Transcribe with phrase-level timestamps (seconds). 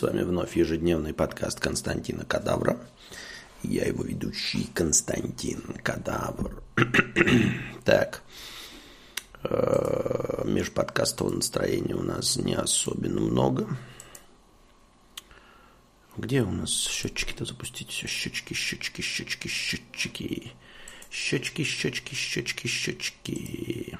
[0.00, 2.80] С вами вновь ежедневный подкаст Константина Кадавра.
[3.62, 6.62] Я его ведущий Константин Кадавр.
[7.84, 8.22] так,
[9.44, 13.76] э, межподкастового настроения у нас не особенно много.
[16.16, 17.90] Где у нас счетчики-то запустить?
[17.90, 20.52] Все, щечки, щечки, щечки, щечки.
[21.10, 23.98] Щечки, щечки, щечки, щечки.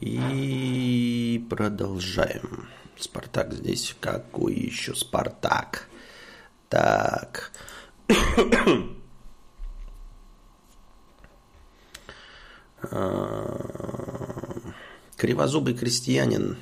[0.00, 2.68] И продолжаем.
[2.98, 3.94] Спартак здесь.
[4.00, 5.88] Какой еще Спартак?
[6.68, 7.52] Так.
[12.90, 14.60] А,
[15.16, 16.56] кривозубый крестьянин.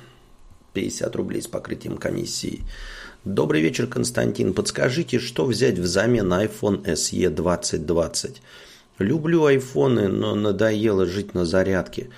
[0.73, 2.63] 50 рублей с покрытием комиссии.
[3.23, 4.53] Добрый вечер, Константин.
[4.53, 8.41] Подскажите, что взять взамен iPhone SE 2020?
[8.99, 12.09] Люблю айфоны, но надоело жить на зарядке.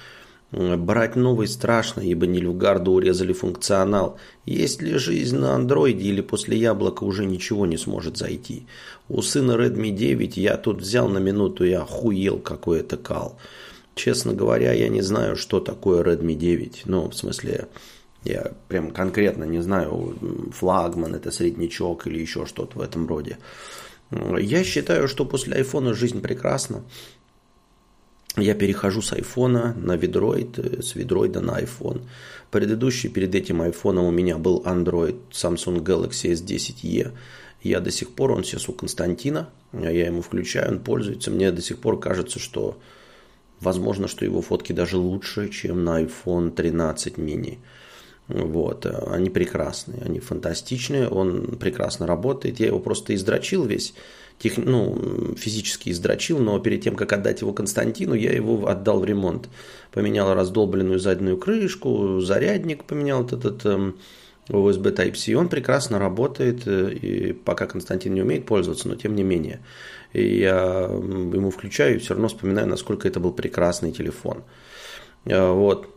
[0.52, 4.18] Брать новый страшно, ибо Нильфгарду урезали функционал.
[4.46, 8.66] Есть ли жизнь на андроиде или после яблока уже ничего не сможет зайти.
[9.10, 13.38] У сына Redmi 9 я тут взял на минуту и охуел какой это кал.
[13.94, 16.84] Честно говоря, я не знаю, что такое Redmi 9.
[16.86, 17.68] Ну, в смысле,
[18.24, 20.18] я прям конкретно не знаю,
[20.52, 23.38] флагман это среднячок или еще что-то в этом роде.
[24.12, 26.84] Я считаю, что после айфона жизнь прекрасна
[28.40, 32.02] я перехожу с айфона на ведроид, э, с ведроида на iPhone.
[32.52, 37.12] Предыдущий перед этим айфоном у меня был Android Samsung Galaxy S10e.
[37.62, 41.30] Я до сих пор, он сейчас у Константина, я ему включаю, он пользуется.
[41.30, 42.78] Мне до сих пор кажется, что
[43.60, 47.58] возможно, что его фотки даже лучше, чем на iPhone 13 mini.
[48.30, 48.86] Вот.
[48.86, 52.60] Они прекрасные, они фантастичные, он прекрасно работает.
[52.60, 53.94] Я его просто издрочил весь
[54.40, 59.06] тех, ну, физически издрочил, но перед тем, как отдать его Константину, я его отдал в
[59.06, 59.50] ремонт.
[59.92, 63.96] Поменял раздолбленную заднюю крышку, зарядник поменял этот, этот
[64.50, 65.36] USB Type-C.
[65.36, 69.60] Он прекрасно работает, э, и пока Константин не умеет пользоваться, но тем не менее.
[70.14, 74.44] И я ему включаю и все равно вспоминаю, насколько это был прекрасный телефон.
[75.26, 75.88] Э, вот.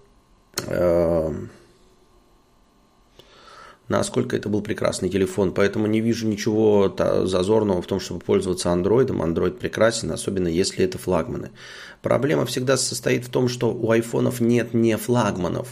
[3.92, 5.52] Насколько это был прекрасный телефон.
[5.52, 6.94] Поэтому не вижу ничего
[7.26, 9.20] зазорного в том, чтобы пользоваться андроидом.
[9.20, 11.50] Android прекрасен, особенно если это флагманы.
[12.00, 15.68] Проблема всегда состоит в том, что у айфонов нет не флагманов.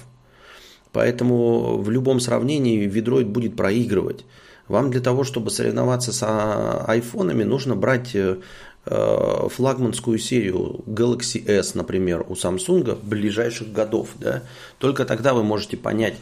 [0.92, 4.26] Поэтому в любом сравнении Vidroid будет проигрывать.
[4.68, 8.36] Вам для того, чтобы соревноваться с а, айфонами, нужно брать э,
[8.84, 14.10] э, флагманскую серию Galaxy S, например, у Samsung ближайших годов.
[14.18, 14.42] Да?
[14.78, 16.16] Только тогда вы можете понять,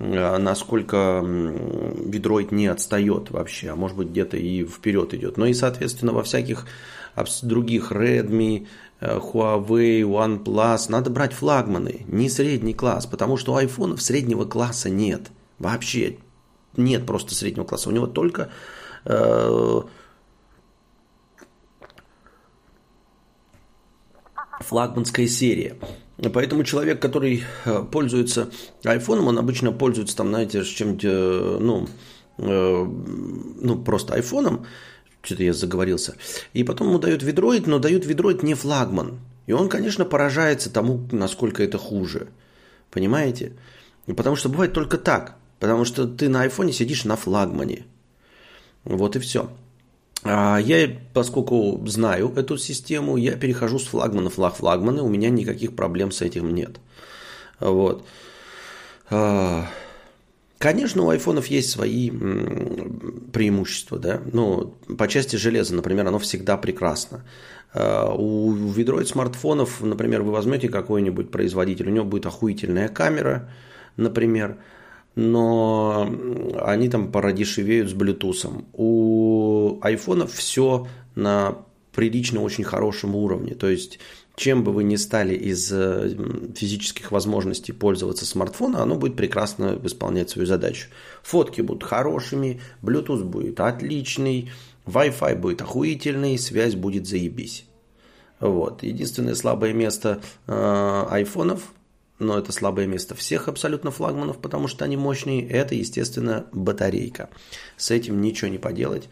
[0.00, 5.36] насколько Видроид не отстает вообще, а может быть где-то и вперед идет.
[5.36, 6.66] Но и, соответственно, во всяких
[7.42, 8.66] других Redmi,
[9.00, 14.88] э, Huawei, OnePlus надо брать флагманы, не средний класс, потому что у айфонов среднего класса
[14.88, 15.30] нет.
[15.58, 16.16] Вообще
[16.76, 17.90] нет просто среднего класса.
[17.90, 18.50] У него только
[19.04, 19.82] э,
[24.60, 25.76] флагманская серия.
[26.28, 28.50] Поэтому человек, который э, пользуется
[28.84, 31.88] айфоном, он обычно пользуется там, знаете, чем-то, э, ну,
[32.38, 34.66] э, ну, просто айфоном,
[35.22, 36.16] что-то я заговорился,
[36.52, 39.18] и потом ему дают ведроид, но дают ведроид не флагман.
[39.46, 42.28] И он, конечно, поражается тому, насколько это хуже.
[42.90, 43.52] Понимаете?
[44.06, 45.36] Потому что бывает только так.
[45.58, 47.84] Потому что ты на айфоне сидишь на флагмане.
[48.84, 49.50] Вот и все.
[50.22, 55.30] А я, поскольку знаю эту систему, я перехожу с флагмана в флаг флагманы, у меня
[55.30, 56.78] никаких проблем с этим нет.
[57.58, 58.04] Вот.
[59.08, 59.66] А,
[60.58, 64.20] конечно, у айфонов есть свои преимущества, да.
[64.32, 67.24] Ну, по части железа, например, оно всегда прекрасно.
[67.72, 73.50] А, у Vidroid смартфонов, например, вы возьмете какой-нибудь производитель, у него будет охуительная камера,
[73.96, 74.58] например,
[75.14, 76.08] но
[76.60, 78.64] они там породешевеют с Bluetooth.
[78.72, 81.58] У айфонов все на
[81.92, 83.54] прилично очень хорошем уровне.
[83.54, 83.98] То есть,
[84.36, 86.16] чем бы вы ни стали из э,
[86.54, 90.88] физических возможностей пользоваться смартфоном, оно будет прекрасно исполнять свою задачу.
[91.22, 94.50] Фотки будут хорошими, Bluetooth будет отличный,
[94.86, 97.66] Wi-Fi будет охуительный, связь будет заебись.
[98.38, 98.82] Вот.
[98.82, 101.72] Единственное слабое место э, айфонов
[102.20, 107.30] но это слабое место всех абсолютно флагманов, потому что они мощные, это, естественно, батарейка.
[107.76, 109.08] С этим ничего не поделать.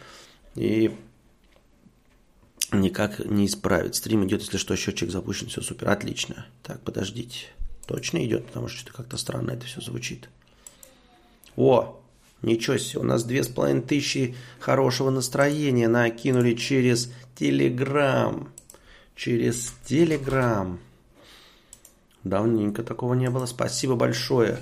[0.54, 0.94] И
[2.70, 3.94] никак не исправить.
[3.94, 5.88] Стрим идет, если что, счетчик запущен, все супер.
[5.88, 6.46] Отлично.
[6.62, 7.46] Так, подождите.
[7.86, 10.28] Точно идет, потому что что-то как-то странно это все звучит.
[11.56, 11.98] О,
[12.42, 18.52] ничего себе, у нас две с половиной тысячи хорошего настроения накинули через Телеграм.
[19.16, 20.78] Через Телеграм.
[22.24, 23.46] Давненько такого не было.
[23.46, 24.58] Спасибо большое,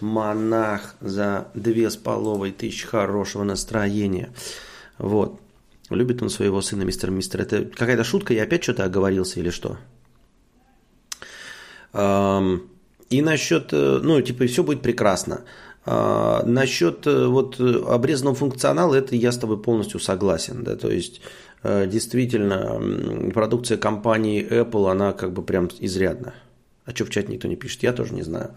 [0.00, 4.32] монах, за две с половой тысячи хорошего настроения.
[4.98, 5.40] Вот.
[5.90, 7.42] Любит он своего сына, мистер Мистер.
[7.42, 8.34] Это какая-то шутка?
[8.34, 9.78] Я опять что-то оговорился или что?
[13.08, 15.42] И насчет, э, ну, типа, все будет прекрасно.
[15.84, 20.64] А, насчет э, вот обрезанного функционала, это я с тобой полностью согласен.
[20.64, 20.74] Да?
[20.74, 21.20] То есть,
[21.62, 26.34] э, действительно, продукция компании Apple, она как бы прям изрядна.
[26.86, 28.52] А что в чате никто не пишет, я тоже не знаю.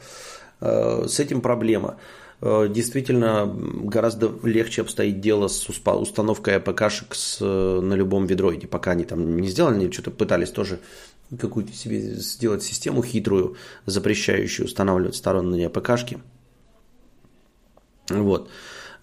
[0.61, 1.97] С этим проблема.
[2.41, 8.67] Действительно, гораздо легче обстоит дело с установкой АПКшек с, на любом ведроиде.
[8.67, 10.79] Пока они там не сделали, они что-то пытались тоже
[11.37, 16.19] какую-то себе сделать систему хитрую, запрещающую устанавливать сторонние АПКшки.
[18.09, 18.49] Вот.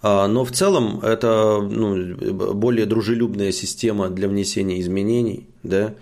[0.03, 5.95] Но в целом это ну, более дружелюбная система для внесения изменений, да,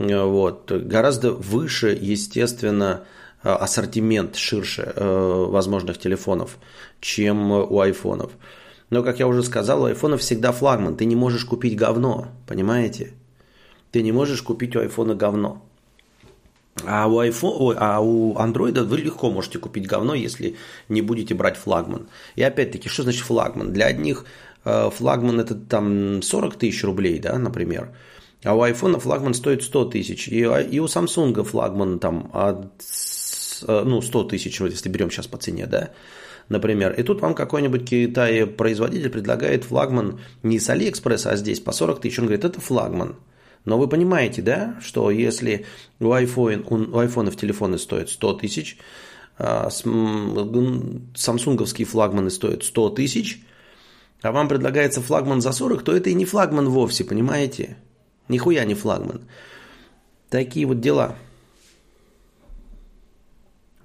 [0.00, 0.72] вот.
[0.72, 3.04] Гораздо выше, естественно,
[3.42, 6.58] ассортимент ширше э, возможных телефонов,
[7.00, 8.32] чем у айфонов.
[8.90, 10.96] Но, как я уже сказал, у айфонов всегда флагман.
[10.96, 13.12] Ты не можешь купить говно, понимаете?
[13.92, 15.62] Ты не можешь купить у айфона говно.
[16.86, 20.56] А у, iPhone, а у Android вы легко можете купить говно, если
[20.88, 22.08] не будете брать флагман.
[22.36, 23.72] И опять-таки, что значит флагман?
[23.72, 24.24] Для одних
[24.64, 27.94] э, флагман это там 40 тысяч рублей, да, например.
[28.44, 30.28] А у iPhone флагман стоит 100 тысяч.
[30.28, 32.72] И, и у Samsung флагман там от,
[33.66, 35.90] э, ну, 100 тысяч, если берем сейчас по цене, да,
[36.48, 36.92] например.
[36.92, 42.00] И тут вам какой-нибудь Китай производитель предлагает флагман не с Алиэкспресса, а здесь по 40
[42.00, 42.18] тысяч.
[42.18, 43.16] Он говорит, это флагман.
[43.66, 45.66] Но вы понимаете, да, что если
[45.98, 48.78] у, iPhone, у айфонов телефоны стоят 100 тысяч,
[49.36, 53.42] а самсунговские флагманы стоят 100 тысяч,
[54.22, 57.76] а вам предлагается флагман за 40, то это и не флагман вовсе, понимаете?
[58.30, 59.22] Нихуя не флагман.
[60.28, 61.16] Такие вот дела.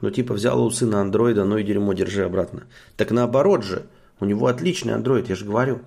[0.01, 2.67] Ну, типа, взял у сына андроида, ну и дерьмо, держи обратно.
[2.95, 3.87] Так наоборот же,
[4.19, 5.81] у него отличный андроид, я же говорю.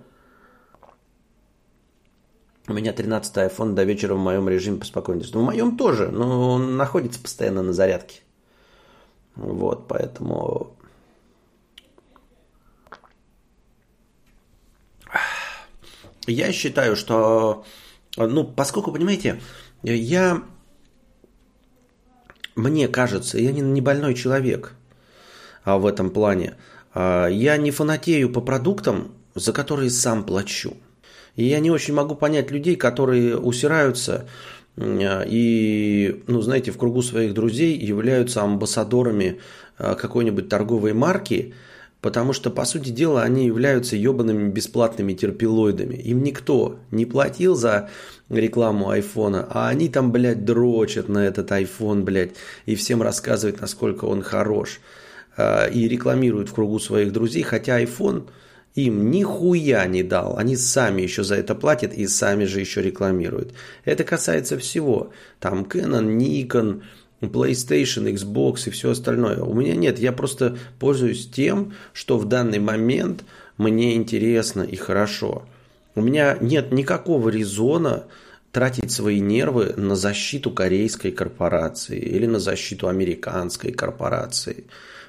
[2.66, 5.24] У меня 13 iPhone до вечера в моем режиме поспокойнее.
[5.24, 8.22] В моем тоже, но он находится постоянно на зарядке.
[9.36, 10.76] Вот, поэтому...
[16.26, 17.64] Я считаю, что...
[18.26, 19.40] Ну, поскольку, понимаете,
[19.82, 20.42] я...
[22.56, 24.74] Мне кажется, я не больной человек
[25.68, 26.54] а в этом плане.
[26.94, 30.76] А, я не фанатею по продуктам, за которые сам плачу.
[31.36, 34.26] И я не очень могу понять людей, которые усираются
[34.80, 39.40] и, ну, знаете, в кругу своих друзей являются амбассадорами
[39.76, 41.54] а, какой-нибудь торговой марки,
[42.00, 45.96] потому что, по сути дела, они являются ебаными бесплатными терпилоидами.
[45.96, 47.90] Им никто не платил за
[48.28, 52.32] рекламу айфона, а они там, блядь, дрочат на этот айфон, блядь,
[52.66, 54.80] и всем рассказывают, насколько он хорош.
[55.36, 58.28] А, и рекламируют в кругу своих друзей, хотя iPhone–
[58.78, 60.36] им нихуя не дал.
[60.36, 63.52] Они сами еще за это платят и сами же еще рекламируют.
[63.84, 65.10] Это касается всего.
[65.40, 66.82] Там Canon, Nikon,
[67.20, 69.40] PlayStation, Xbox и все остальное.
[69.42, 73.24] У меня нет, я просто пользуюсь тем, что в данный момент
[73.56, 75.44] мне интересно и хорошо.
[75.94, 78.04] У меня нет никакого резона
[78.52, 84.64] тратить свои нервы на защиту корейской корпорации или на защиту американской корпорации.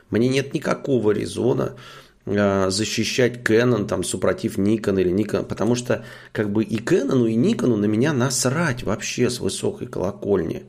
[0.10, 1.76] Мне нет никакого резона
[2.32, 7.36] Э, защищать Canon, там, супротив Nikon или Nikon, потому что как бы и Canon, и
[7.36, 10.66] Nikon на меня насрать вообще с высокой колокольни.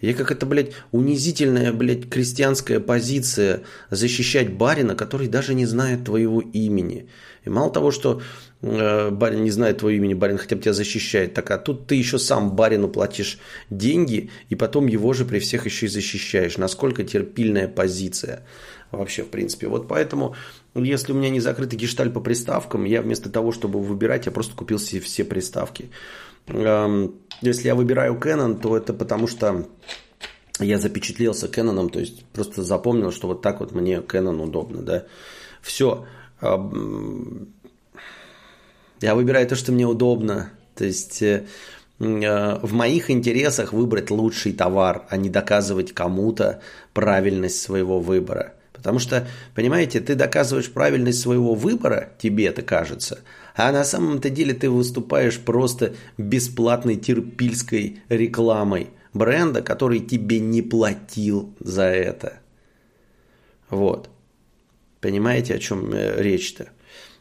[0.00, 6.40] Я как это, блядь, унизительная, блядь, крестьянская позиция защищать барина, который даже не знает твоего
[6.40, 7.08] имени.
[7.44, 8.20] И мало того, что
[8.60, 11.94] э, барин не знает твоего имени, барин хотя бы тебя защищает, так а тут ты
[11.94, 13.38] еще сам барину платишь
[13.70, 16.58] деньги, и потом его же при всех еще и защищаешь.
[16.58, 18.44] Насколько терпильная позиция
[18.90, 19.68] вообще, в принципе.
[19.68, 20.34] Вот поэтому
[20.74, 24.54] если у меня не закрытый гешталь по приставкам, я вместо того, чтобы выбирать, я просто
[24.54, 25.90] купил себе все приставки.
[27.42, 29.66] Если я выбираю Canon, то это потому что
[30.58, 35.04] я запечатлелся Canon, то есть просто запомнил, что вот так вот мне Canon удобно, да.
[35.60, 36.06] Все.
[39.00, 40.50] Я выбираю то, что мне удобно.
[40.74, 41.46] То есть э,
[41.98, 46.60] э, в моих интересах выбрать лучший товар, а не доказывать кому-то
[46.92, 48.54] правильность своего выбора.
[48.72, 53.20] Потому что, понимаете, ты доказываешь правильность своего выбора, тебе это кажется,
[53.56, 61.54] а на самом-то деле ты выступаешь просто бесплатной терпильской рекламой бренда, который тебе не платил
[61.58, 62.40] за это.
[63.70, 64.10] Вот.
[65.00, 66.68] Понимаете, о чем э, речь-то?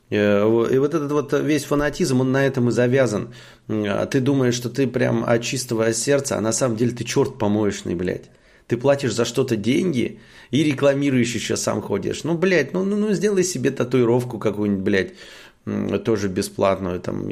[0.09, 3.33] Э, и вот этот вот весь фанатизм, он на этом и завязан.
[3.69, 7.37] А ты думаешь, что ты прям от чистого сердца, а на самом деле ты черт
[7.37, 8.29] помоечный, блядь.
[8.67, 12.23] Ты платишь за что-то деньги и рекламируешь еще сам ходишь.
[12.23, 15.13] Ну, блядь, ну, ну, ну сделай себе татуировку какую-нибудь, блядь,
[15.65, 17.27] тоже бесплатную, там,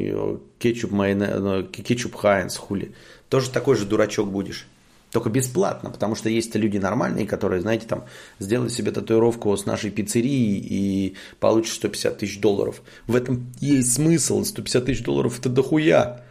[0.60, 2.94] кетчуп, майонез, ну, кетчуп Хайнс, хули.
[3.30, 4.68] Тоже такой же дурачок будешь.
[5.12, 8.06] Только бесплатно, потому что есть люди нормальные, которые, знаете, там,
[8.40, 12.82] сделают себе татуировку с нашей пиццерии и получат 150 тысяч долларов.
[13.06, 14.44] В этом есть смысл.
[14.44, 16.26] 150 тысяч долларов это дохуя.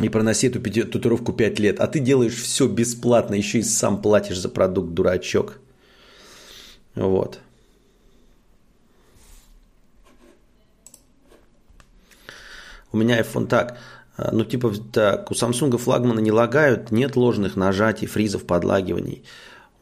[0.00, 1.80] И проноси эту татуировку 5 лет.
[1.80, 5.58] А ты делаешь все бесплатно, еще и сам платишь за продукт, дурачок.
[6.94, 7.40] Вот.
[12.94, 13.76] У меня iPhone так.
[14.16, 19.24] А, ну, типа, так, у Samsung флагманы не лагают, нет ложных нажатий, фризов, подлагиваний.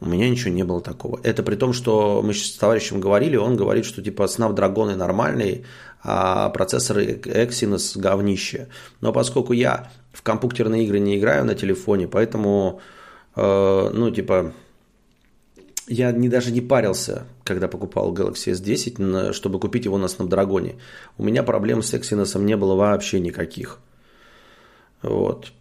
[0.01, 1.19] У меня ничего не было такого.
[1.21, 5.63] Это при том, что мы с товарищем говорили, он говорит, что типа Snapdragon нормальный,
[6.01, 8.67] а процессоры Exynos говнище.
[8.99, 12.81] Но поскольку я в компьютерные игры не играю на телефоне, поэтому,
[13.35, 14.53] э, ну, типа,
[15.87, 20.75] я не, даже не парился, когда покупал Galaxy S10, чтобы купить его на Snapdragon.
[21.17, 23.79] У меня проблем с Exynos не было вообще никаких.
[25.01, 25.51] Вот.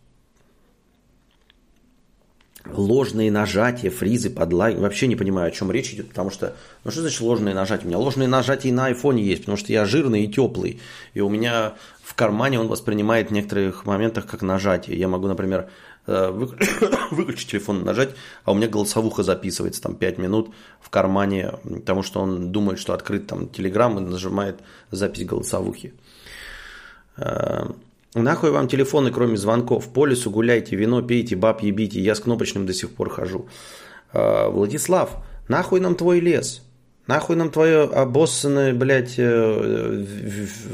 [2.64, 4.76] Ложные нажатия, фризы, подлаги.
[4.76, 6.54] Вообще не понимаю, о чем речь идет, потому что...
[6.84, 7.86] Ну что значит ложные нажатия?
[7.86, 10.80] У меня ложные нажатия и на айфоне есть, потому что я жирный и теплый.
[11.14, 11.74] И у меня
[12.04, 14.96] в кармане он воспринимает в некоторых моментах как нажатие.
[14.96, 15.70] Я могу, например,
[17.10, 22.20] выключить телефон, нажать, а у меня голосовуха записывается там 5 минут в кармане, потому что
[22.20, 25.94] он думает, что открыт там телеграм и нажимает запись голосовухи.
[27.16, 27.66] Э,
[28.14, 29.88] Нахуй вам телефоны, кроме звонков.
[29.88, 31.98] По лесу гуляйте, вино пейте, баб ебите.
[31.98, 33.48] Я с кнопочным до сих пор хожу.
[34.12, 35.16] А, Владислав,
[35.48, 36.62] нахуй нам твой лес?
[37.12, 40.06] Нахуй нам твое обоссанное, блядь, э,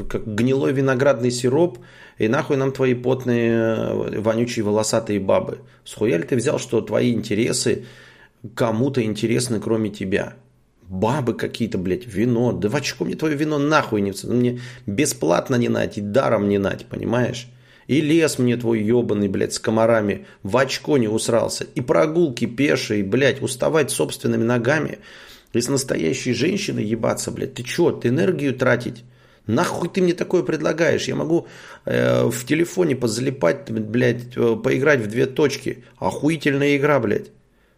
[0.09, 1.79] как гнилой виноградный сироп,
[2.17, 5.59] и нахуй нам твои потные, э, вонючие, волосатые бабы.
[5.85, 7.87] Схуя ли ты взял, что твои интересы
[8.55, 10.35] кому-то интересны, кроме тебя?
[10.83, 12.53] бабы какие-то, блядь, вино.
[12.53, 14.15] Да в очко мне твое вино нахуй не...
[14.23, 17.49] Мне бесплатно не нать и даром не нать, понимаешь?
[17.89, 21.65] И лес мне твой ебаный, блядь, с комарами в очко не усрался.
[21.75, 25.01] И прогулки пешие, блядь, уставать собственными ногами.
[25.53, 27.55] И с настоящей женщиной ебаться, блядь.
[27.55, 29.05] Ты чё, ты энергию тратить?
[29.47, 31.09] Нахуй ты мне такое предлагаешь?
[31.09, 31.47] Я могу
[31.87, 35.85] э, в телефоне позалипать, блядь, э, поиграть в две точки.
[35.97, 37.31] Охуительная игра, блядь.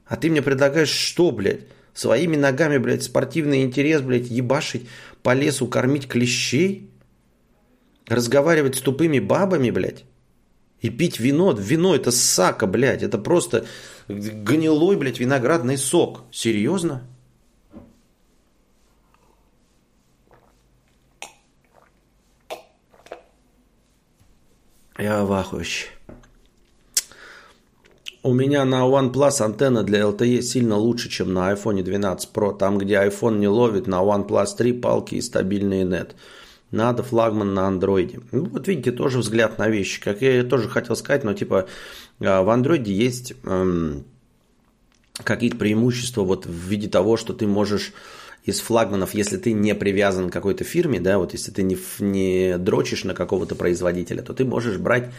[0.04, 1.60] А ты мне предлагаешь что, блядь?
[1.94, 4.88] Своими ногами, блядь, спортивный интерес, блядь, ебашить
[5.22, 6.90] по лесу, кормить клещей?
[8.08, 10.04] Разговаривать с тупыми бабами, блядь?
[10.80, 11.52] И пить вино.
[11.52, 13.04] Вино это сака, блядь.
[13.04, 13.66] Это просто
[14.08, 16.22] гнилой, блядь, виноградный сок.
[16.32, 17.06] Серьезно?
[25.00, 25.64] Я в ахуе.
[28.22, 32.54] У меня на OnePlus антенна для LTE сильно лучше, чем на iPhone 12 Pro.
[32.54, 36.14] Там, где iPhone не ловит, на OnePlus 3 палки и стабильный нет.
[36.70, 38.20] Надо флагман на андроиде.
[38.30, 40.02] Ну, вот видите, тоже взгляд на вещи.
[40.02, 41.66] Как я тоже хотел сказать, но типа
[42.20, 44.04] а, в андроиде есть эм,
[45.14, 47.94] какие-то преимущества вот в виде того, что ты можешь
[48.44, 52.56] из флагманов, если ты не привязан к какой-то фирме, да, вот если ты не, не
[52.58, 55.10] дрочишь на какого-то производителя, то ты можешь брать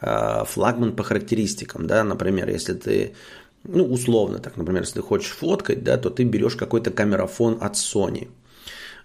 [0.00, 3.14] Э, флагман по характеристикам, да, например, если ты,
[3.62, 7.74] ну, условно так, например, если ты хочешь фоткать, да, то ты берешь какой-то камерафон от
[7.74, 8.28] Sony,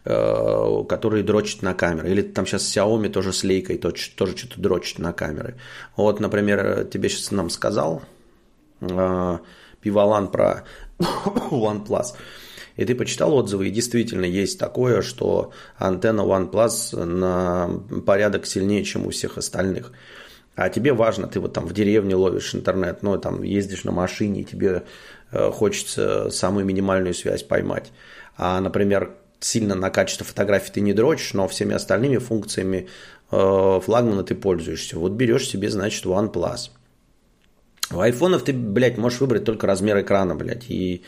[0.04, 2.10] э, который дрочит на камеры.
[2.10, 3.96] Или там сейчас Xiaomi тоже с лейкой тоже
[4.36, 5.56] что-то дрочит на камеры.
[5.96, 8.02] Вот, например, тебе сейчас нам сказал
[8.82, 9.38] э,
[9.82, 10.66] Пивалан про
[11.00, 12.16] OnePlus.
[12.80, 17.70] И ты почитал отзывы, и действительно есть такое, что антенна OnePlus на
[18.06, 19.92] порядок сильнее, чем у всех остальных
[20.60, 24.42] а тебе важно, ты вот там в деревне ловишь интернет, ну, там ездишь на машине,
[24.42, 24.84] и тебе
[25.32, 27.94] э, хочется самую минимальную связь поймать.
[28.36, 32.90] А, например, сильно на качество фотографий ты не дрочишь, но всеми остальными функциями
[33.32, 35.00] э, флагмана ты пользуешься.
[35.00, 36.72] Вот берешь себе, значит, OnePlus.
[37.92, 41.04] У айфонов ты, блядь, можешь выбрать только размер экрана, блядь, и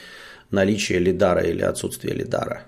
[0.51, 2.65] наличие лидара или отсутствие лидара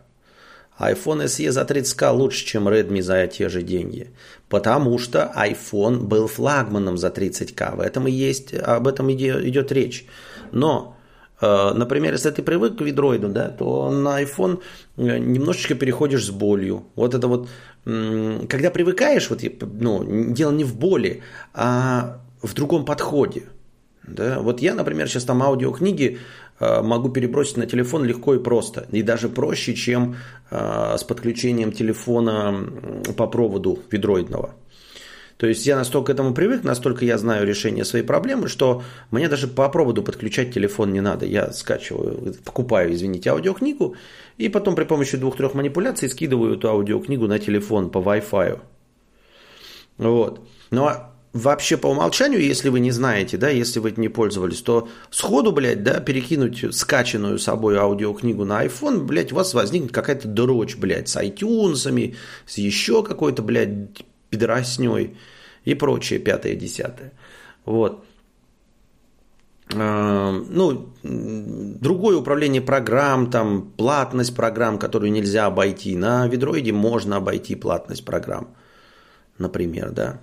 [0.80, 4.12] iPhone SE за 30к лучше, чем Redmi за те же деньги.
[4.50, 7.76] Потому что iPhone был флагманом за 30к.
[7.76, 10.06] В этом и есть, об этом идет речь.
[10.52, 10.98] Но,
[11.42, 14.62] э, например, если ты привык к видроиду, да, то на iPhone
[14.98, 16.86] э, немножечко переходишь с болью.
[16.96, 17.48] Вот это вот,
[17.86, 21.22] когда привыкаешь, вот, ну, дело не в боли,
[21.54, 23.44] а в другом подходе.
[24.08, 24.40] Да?
[24.40, 26.20] Вот я, например, сейчас там аудиокниги
[26.60, 28.88] Э, могу перебросить на телефон легко и просто.
[28.92, 30.16] И даже проще, чем
[30.52, 32.70] э, с подключением телефона
[33.18, 34.56] по проводу ведроидного.
[35.38, 39.28] То есть я настолько к этому привык, настолько я знаю решение своей проблемы, что мне
[39.28, 41.26] даже по проводу подключать телефон не надо.
[41.26, 43.96] Я скачиваю, покупаю, извините, аудиокнигу,
[44.38, 48.60] и потом при помощи двух-трех манипуляций скидываю эту аудиокнигу на телефон по Wi-Fi.
[49.98, 50.40] Вот.
[50.70, 54.62] Но ну, а вообще по умолчанию, если вы не знаете, да, если вы не пользовались,
[54.62, 60.28] то сходу, блядь, да, перекинуть скачанную собой аудиокнигу на iPhone, блядь, у вас возникнет какая-то
[60.28, 65.18] дрочь, блядь, с iTunes, с еще какой-то, блядь, пидорасней
[65.66, 67.12] и прочее, пятое, десятое.
[67.66, 68.06] Вот.
[69.76, 75.96] А, ну, другое управление программ, там, платность программ, которую нельзя обойти.
[75.96, 78.50] На ведроиде можно обойти платность программ,
[79.40, 80.20] например, да.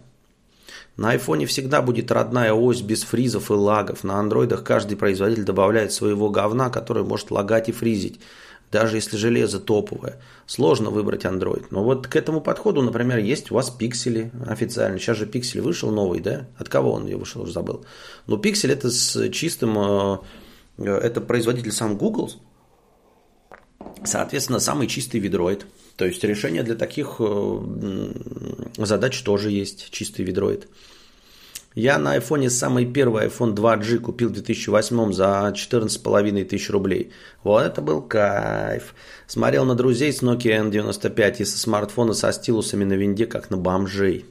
[1.00, 4.04] На айфоне всегда будет родная ось без фризов и лагов.
[4.04, 8.20] На андроидах каждый производитель добавляет своего говна, который может лагать и фризить.
[8.70, 10.20] Даже если железо топовое.
[10.44, 11.64] Сложно выбрать Android.
[11.70, 14.98] Но вот к этому подходу, например, есть у вас пиксели официально.
[14.98, 16.48] Сейчас же пиксель вышел новый, да?
[16.58, 17.82] От кого он вышел, уже забыл.
[18.26, 19.78] Но пиксель это с чистым...
[19.78, 20.18] Э,
[20.76, 22.30] это производитель сам Google.
[24.04, 25.64] Соответственно, самый чистый видроид.
[25.96, 28.12] То есть решение для таких э,
[28.76, 30.68] задач тоже есть, чистый видроид.
[31.74, 37.12] Я на айфоне самый первый iPhone 2G купил в 2008 за 14,5 тысяч рублей.
[37.44, 38.94] Вот это был кайф.
[39.28, 43.56] Смотрел на друзей с Nokia N95 и со смартфона со стилусами на винде, как на
[43.56, 44.26] бомжей.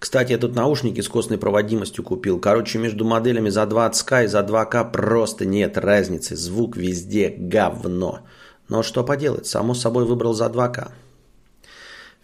[0.00, 2.40] Кстати, я тут наушники с костной проводимостью купил.
[2.40, 6.34] Короче, между моделями за 20к и за 2к просто нет разницы.
[6.34, 8.22] Звук везде говно.
[8.68, 10.90] Но что поделать, само собой выбрал за 2К.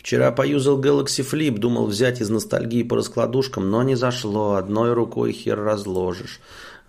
[0.03, 5.31] Вчера поюзал Galaxy Flip, думал взять из ностальгии по раскладушкам, но не зашло, одной рукой
[5.31, 6.41] хер разложишь.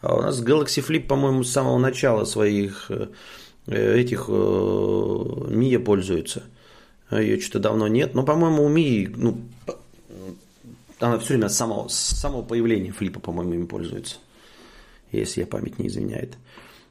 [0.02, 4.32] А у нас Galaxy Flip, по-моему, с самого начала своих э, этих э,
[5.48, 6.42] Мия пользуется.
[7.12, 9.38] Ее что-то давно нет, но, по-моему, у Мии, ну,
[11.00, 14.16] она все время с самого, с самого появления флипа, по-моему, им пользуется.
[15.12, 16.34] Если я память не изменяет.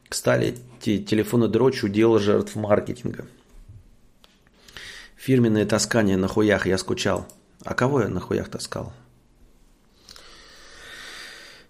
[0.09, 3.27] Кстати, телефоны дрочь удел жертв маркетинга.
[5.23, 7.29] Фирменное таскание на хуях я скучал.
[7.65, 8.93] А кого я на хуях таскал?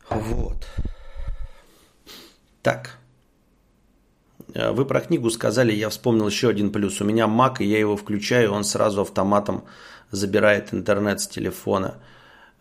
[0.09, 0.67] Вот.
[2.63, 2.97] Так.
[4.55, 7.03] Э, вы про книгу сказали, я вспомнил еще один плюс.
[7.03, 9.65] У меня Mac, и я его включаю, он сразу автоматом
[10.11, 11.97] забирает интернет с телефона.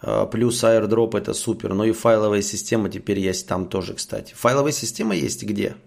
[0.02, 1.74] Э, плюс airdrop это супер.
[1.74, 4.34] Ну и файловая система теперь есть там тоже, кстати.
[4.34, 5.78] Файловая система есть где?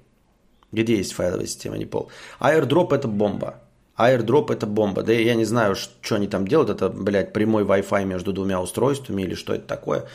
[0.72, 2.10] Где есть файловая система, не пол.
[2.40, 3.63] Airdrop это бомба.
[3.98, 5.02] Airdrop это бомба.
[5.02, 6.70] Да я не знаю, что они там делают.
[6.70, 10.06] Это, блядь, прямой Wi-Fi между двумя устройствами или что это такое.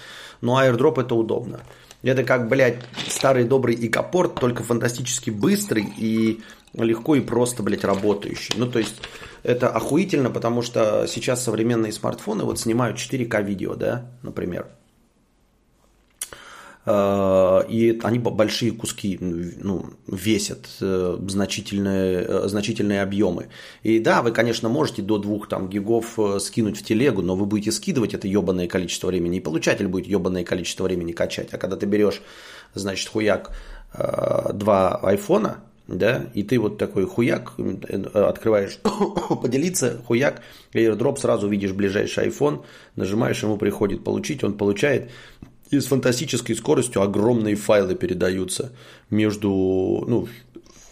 [0.42, 1.62] Но airdrop это удобно.
[2.02, 6.42] Это как, блядь, старый добрый икопорт, только фантастически быстрый и
[6.74, 8.54] легко и просто, блядь, работающий.
[8.58, 9.02] Ну, то есть,
[9.44, 14.68] это охуительно, потому что сейчас современные смартфоны вот снимают 4К видео, да, например.
[16.92, 23.50] Э, и они большие куски ну, весят э, значительные, э, значительные объемы.
[23.84, 27.72] И да, вы, конечно, можете до двух там, гигов скинуть в телегу, но вы будете
[27.72, 31.50] скидывать это ебаное количество времени, и получатель будет ебаное количество времени качать.
[31.54, 32.22] А когда ты берешь,
[32.74, 33.52] значит, хуяк
[33.94, 37.54] два айфона, да, и ты вот такой хуяк
[38.14, 38.80] открываешь
[39.42, 40.42] поделиться, хуяк,
[40.74, 42.64] airdrop, сразу видишь ближайший iPhone,
[42.96, 45.10] нажимаешь, ему приходит получить, он получает,
[45.70, 48.72] и с фантастической скоростью огромные файлы передаются
[49.10, 49.50] между,
[50.08, 50.28] ну,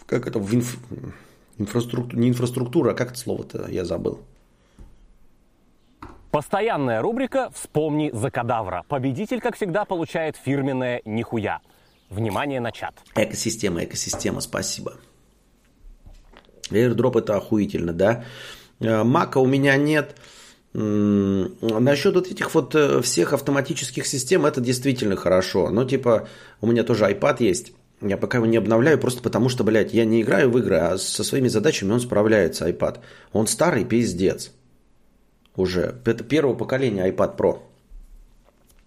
[0.06, 0.78] как это, в инф...
[1.58, 4.20] инфраструктура, не инфраструктура, а как это слово-то, я забыл.
[6.30, 8.84] Постоянная рубрика «Вспомни за кадавра».
[8.88, 11.60] Победитель, как всегда, получает фирменное «Нихуя».
[12.10, 12.94] Внимание на чат.
[13.14, 14.94] Экосистема, экосистема, спасибо.
[16.70, 18.24] Airdrop это охуительно, да?
[18.80, 20.16] Э, Мака у меня нет.
[20.78, 25.70] Насчет вот этих вот э, всех автоматических систем, это действительно хорошо.
[25.70, 26.28] Ну, типа,
[26.60, 27.72] у меня тоже iPad есть.
[28.00, 30.98] Я пока его не обновляю, просто потому что, блядь, я не играю в игры, а
[30.98, 32.98] со своими задачами он справляется, iPad.
[33.32, 34.52] Он старый пиздец.
[35.56, 35.96] Уже.
[36.04, 37.58] Это первого поколения iPad Pro.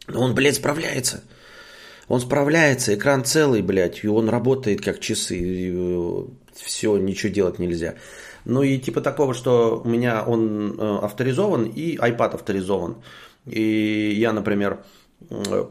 [0.08, 1.24] Но он, блядь, справляется.
[2.08, 5.74] Он справляется, экран целый, блядь, и он работает как часы.
[5.74, 6.24] Э,
[6.56, 7.96] все, ничего делать нельзя.
[8.46, 12.98] Ну и типа такого, что у меня он э, авторизован и iPad авторизован.
[13.46, 14.84] И я, например,
[15.30, 15.66] э,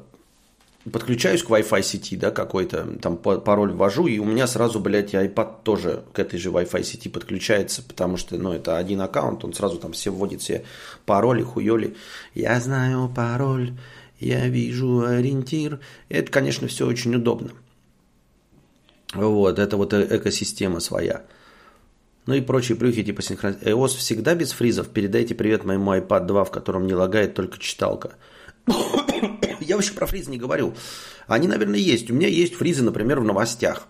[0.90, 5.62] подключаюсь к Wi-Fi сети, да, какой-то, там пароль ввожу, и у меня сразу, блядь, iPad
[5.62, 9.78] тоже к этой же Wi-Fi сети подключается, потому что, ну, это один аккаунт, он сразу
[9.78, 10.64] там все вводит все
[11.04, 11.96] пароли, хуёли.
[12.34, 13.72] Я знаю пароль,
[14.18, 15.80] я вижу ориентир.
[16.08, 17.50] Это, конечно, все очень удобно.
[19.14, 21.24] Вот, это вот э, экосистема своя.
[22.26, 23.72] Ну и прочие плюхи типа синхронизации.
[23.72, 24.88] iOS всегда без фризов.
[24.88, 28.12] Передайте привет моему iPad 2, в котором не лагает только читалка.
[29.60, 30.74] Я вообще про фризы не говорю.
[31.26, 32.10] Они, наверное, есть.
[32.10, 33.86] У меня есть фризы, например, в новостях.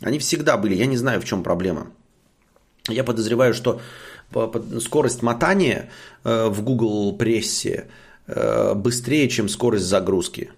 [0.00, 0.74] Они всегда были.
[0.74, 1.88] Я не знаю, в чем проблема.
[2.88, 3.80] Я подозреваю, что
[4.80, 5.90] скорость мотания
[6.24, 7.88] э, в Google прессе
[8.26, 10.50] э, быстрее, чем скорость загрузки.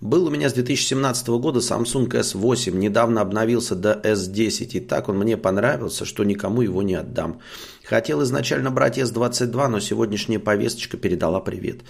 [0.00, 5.18] Был у меня с 2017 года Samsung S8, недавно обновился до S10, и так он
[5.18, 7.40] мне понравился, что никому его не отдам.
[7.84, 11.80] Хотел изначально брать S22, но сегодняшняя повесточка передала привет.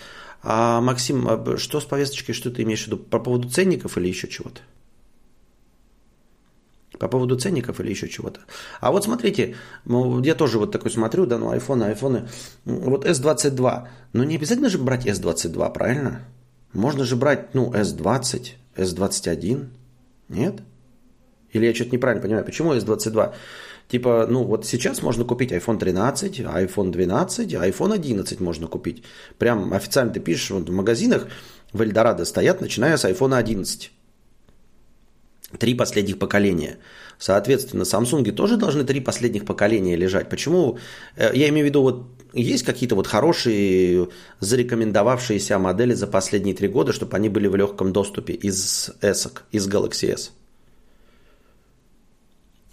[0.42, 2.96] А, Максим, а что с повесточкой, что ты имеешь в виду?
[2.96, 4.60] По поводу ценников или еще чего-то?
[6.98, 8.40] По поводу ценников или еще чего-то.
[8.80, 12.26] А вот смотрите, ну, я тоже вот такой смотрю, да, ну, айфоны, айфоны.
[12.64, 13.86] Вот S22.
[14.14, 16.22] Ну, не обязательно же брать S22, правильно?
[16.72, 19.68] Можно же брать, ну, S20, S21.
[20.28, 20.62] Нет?
[21.52, 22.44] Или я что-то неправильно понимаю?
[22.44, 23.34] Почему S22?
[23.88, 29.02] Типа, ну вот сейчас можно купить iPhone 13, iPhone 12, iPhone 11 можно купить.
[29.38, 31.26] Прям официально ты пишешь вот в магазинах
[31.72, 33.90] в Эльдорадо стоят, начиная с iPhone 11.
[35.58, 36.76] Три последних поколения.
[37.18, 40.28] Соответственно, Samsung тоже должны три последних поколения лежать.
[40.28, 40.78] Почему?
[41.16, 44.08] Э, я имею в виду, вот есть какие-то вот хорошие
[44.40, 49.68] зарекомендовавшиеся модели за последние три года, чтобы они были в легком доступе из S, из
[49.68, 50.32] Galaxy S.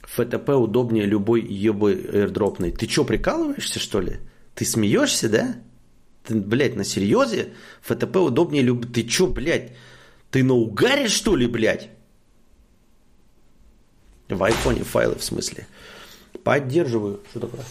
[0.01, 2.71] ФТП удобнее любой ебы airdropной.
[2.71, 4.19] Ты что, прикалываешься, что ли?
[4.53, 5.55] Ты смеешься, да?
[6.23, 7.53] Ты, блядь, на серьезе?
[7.81, 8.89] ФТП удобнее любой...
[8.91, 9.73] Ты что, блядь?
[10.31, 11.89] Ты на угаре, что ли, блядь?
[14.29, 15.67] В айфоне файлы, в смысле.
[16.43, 17.21] Поддерживаю.
[17.31, 17.65] Что такое?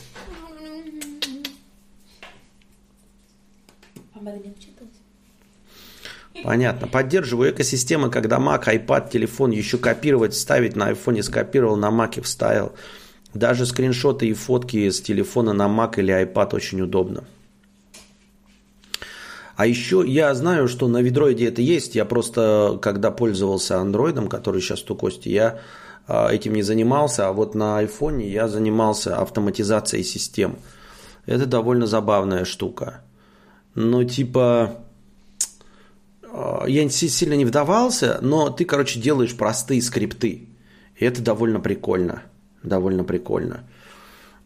[6.42, 6.88] Понятно.
[6.88, 12.72] Поддерживаю экосистемы, когда Mac, iPad, телефон еще копировать, ставить на iPhone, скопировал, на Mac вставил.
[13.32, 17.24] Даже скриншоты и фотки с телефона на Mac или iPad очень удобно.
[19.56, 21.94] А еще я знаю, что на Ведроиде это есть.
[21.94, 25.60] Я просто, когда пользовался андроидом, который сейчас у Кости, я
[26.08, 27.28] а, этим не занимался.
[27.28, 30.56] А вот на айфоне я занимался автоматизацией систем.
[31.26, 33.02] Это довольно забавная штука.
[33.74, 34.84] Ну, типа,
[36.32, 40.48] а, я сильно не вдавался, но ты, короче, делаешь простые скрипты.
[40.96, 42.22] И это довольно прикольно.
[42.62, 43.64] Довольно прикольно.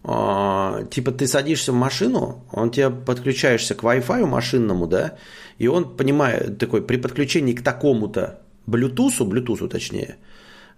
[0.05, 5.17] А, типа ты садишься в машину, он тебе подключаешься к Wi-Fi машинному, да,
[5.59, 10.17] и он понимает, такой, при подключении к такому-то Bluetooth, Bluetooth точнее,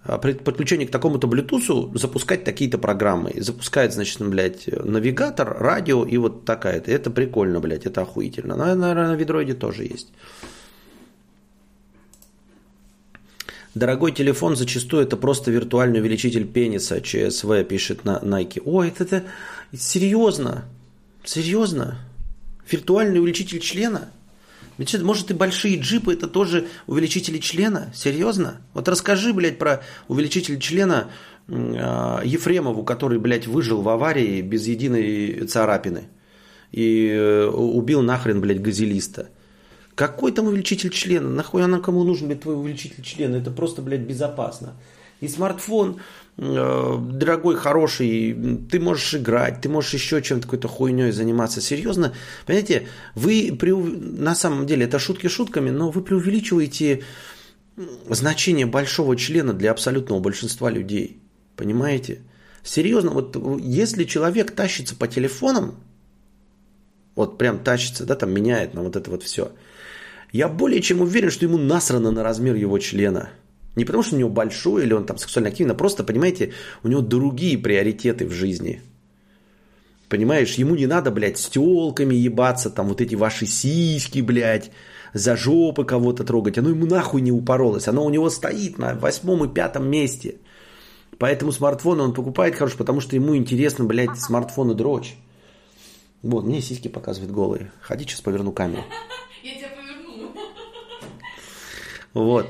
[0.02, 3.32] при подключении к такому-то Bluetooth запускать такие-то программы.
[3.36, 6.90] запускает, значит, блядь, навигатор, радио и вот такая-то.
[6.90, 8.56] Это прикольно, блядь, это охуительно.
[8.56, 10.08] Но, наверное, на Ведроиде тоже есть.
[13.74, 18.60] Дорогой телефон зачастую это просто виртуальный увеличитель пениса, ЧСВ пишет на Nike.
[18.64, 19.24] Ой, это, это
[19.76, 20.64] серьезно?
[21.24, 21.98] Серьезно?
[22.68, 24.10] Виртуальный увеличитель члена?
[25.02, 27.92] Может и большие джипы это тоже увеличители члена?
[27.94, 28.62] Серьезно?
[28.72, 31.10] Вот расскажи, блядь, про увеличитель члена
[31.48, 36.08] э, Ефремову, который, блядь, выжил в аварии без единой царапины.
[36.72, 39.28] И э, убил нахрен, блядь, газелиста.
[39.94, 41.28] Какой там увеличитель члена?
[41.28, 43.36] Нахуй она кому нужен, блядь, твой увеличитель члена?
[43.36, 44.76] Это просто, блядь, безопасно.
[45.20, 46.00] И смартфон
[46.38, 48.33] э, дорогой, хороший,
[48.70, 51.61] ты можешь играть, ты можешь еще чем-то какой-то хуйней заниматься.
[51.61, 52.14] Серьезно,
[52.46, 57.02] понимаете, вы при, на самом деле, это шутки шутками, но вы преувеличиваете
[58.09, 61.20] значение большого члена для абсолютного большинства людей.
[61.56, 62.22] Понимаете?
[62.62, 65.76] Серьезно, вот если человек тащится по телефонам,
[67.14, 69.52] вот прям тащится, да, там меняет на вот это вот все–
[70.33, 73.30] я более чем уверен, что ему насрано на размер его члена.
[73.76, 76.52] Не потому, что у него большой или он там сексуально активный, а просто, понимаете,
[76.83, 78.83] у него другие приоритеты в жизни.
[80.09, 84.72] Понимаешь, ему не надо, блядь, с телками ебаться, там вот эти ваши сиськи, блядь,
[85.14, 86.59] за жопы кого-то трогать.
[86.59, 87.87] Оно ему нахуй не упоролось.
[87.87, 90.38] Оно у него стоит на восьмом и пятом месте.
[91.18, 95.14] Поэтому смартфон он покупает хороший, потому что ему интересно, блядь, смартфоны дрочь.
[96.22, 97.70] Вот, мне сиськи показывают голые.
[97.80, 98.83] Ходи, сейчас поверну камеру.
[99.44, 99.68] Я тебя
[102.12, 102.48] вот.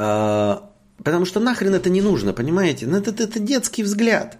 [0.00, 0.70] А,
[1.02, 2.86] потому что нахрен это не нужно, понимаете?
[2.86, 4.38] Ну, это, это детский взгляд.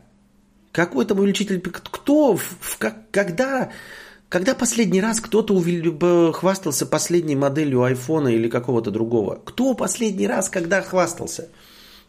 [0.71, 1.61] Какой там увеличитель?
[1.61, 2.37] Кто?
[2.37, 3.71] В, как, когда?
[4.29, 6.33] Когда последний раз кто-то увел...
[6.33, 9.41] хвастался последней моделью айфона или какого-то другого?
[9.45, 11.49] Кто последний раз когда хвастался?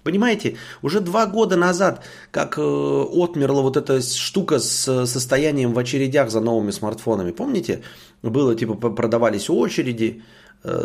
[0.04, 6.30] Понимаете, уже два года назад, как э, отмерла вот эта штука с состоянием в очередях
[6.30, 7.82] за новыми смартфонами, помните?
[8.22, 10.24] Было типа продавались очереди,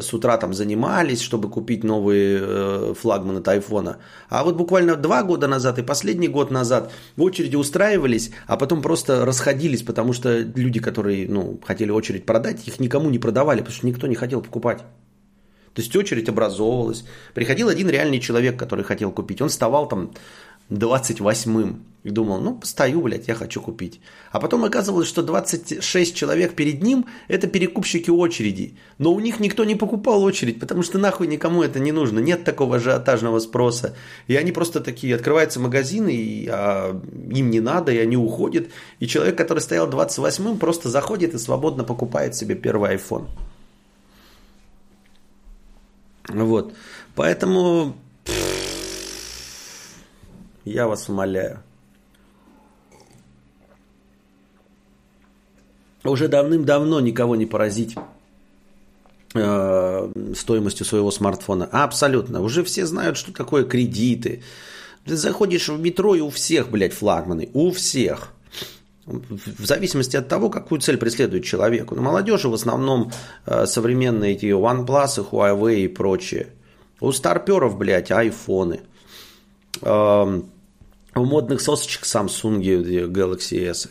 [0.00, 3.98] с утра там занимались, чтобы купить новые э, флагманы от айфона.
[4.28, 8.82] А вот буквально два года назад и последний год назад в очереди устраивались, а потом
[8.82, 13.76] просто расходились, потому что люди, которые ну, хотели очередь продать, их никому не продавали, потому
[13.76, 14.84] что никто не хотел покупать.
[15.74, 17.04] То есть очередь образовывалась.
[17.34, 19.42] Приходил один реальный человек, который хотел купить.
[19.42, 20.12] Он вставал там
[20.70, 21.85] 28-м.
[22.05, 23.98] И думал, ну, постою, блядь, я хочу купить.
[24.31, 28.77] А потом оказывалось, что 26 человек перед ним– это перекупщики очереди.
[28.98, 32.18] Но у них никто не покупал очередь, потому что нахуй никому это не нужно.
[32.18, 33.96] Нет такого ажиотажного спроса.
[34.27, 37.00] И они просто такие, открываются магазины, и, а,
[37.31, 38.68] им не надо, и они уходят.
[39.00, 43.29] И человек, который стоял 28-м, просто заходит и свободно покупает себе первый iPhone.
[46.29, 46.74] Вот.
[47.14, 47.96] Поэтому
[50.64, 51.62] я вас умоляю.
[56.05, 57.96] Уже давным-давно никого не поразить
[59.35, 61.68] э, стоимостью своего смартфона.
[61.72, 62.42] Абсолютно.
[62.42, 64.42] Уже все знают, что такое кредиты.
[65.07, 67.48] Ты заходишь в метро и у всех, блядь, флагманы.
[67.55, 68.33] У всех.
[69.07, 71.92] В зависимости от того, какую цель преследует человек.
[71.92, 73.11] У молодежи в основном
[73.46, 76.48] э, современные эти OnePlus, Huawei и прочее.
[77.00, 78.81] У старперов, блядь, айфоны.
[79.83, 80.50] Эм,
[81.14, 82.61] у модных сосочек Samsung
[83.11, 83.88] Galaxy S.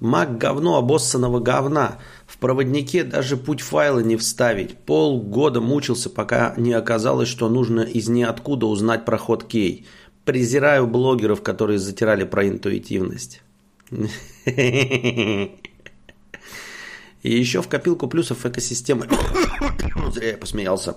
[0.00, 1.98] Мак говно обоссанного говна.
[2.26, 4.76] В проводнике даже путь файла не вставить.
[4.76, 9.86] Полгода мучился, пока не оказалось, что нужно из ниоткуда узнать про ход кей.
[10.26, 13.40] Презираю блогеров, которые затирали про интуитивность.
[17.24, 19.08] И еще в копилку плюсов экосистемы.
[20.14, 20.96] Зря я посмеялся.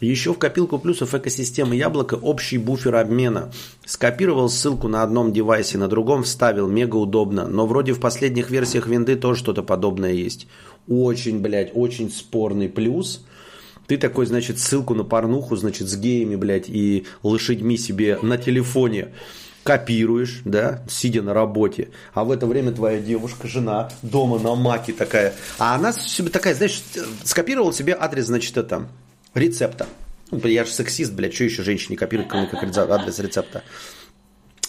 [0.00, 3.50] Еще в копилку плюсов экосистемы яблоко общий буфер обмена.
[3.86, 7.48] Скопировал ссылку на одном девайсе, на другом вставил, мега удобно.
[7.48, 10.46] Но вроде в последних версиях винды тоже что-то подобное есть.
[10.86, 13.24] Очень, блядь, очень спорный плюс.
[13.86, 19.14] Ты такой, значит, ссылку на порнуху, значит, с геями, блядь, и лошадьми себе на телефоне
[19.66, 24.92] копируешь, да, сидя на работе, а в это время твоя девушка, жена дома на маке
[24.92, 26.80] такая, а она себе такая, знаешь,
[27.24, 28.88] скопировала себе адрес, значит, это,
[29.34, 29.88] рецепта.
[30.30, 33.62] Ну, я же сексист, блядь, что еще женщине копирует, кроме как адрес рецепта?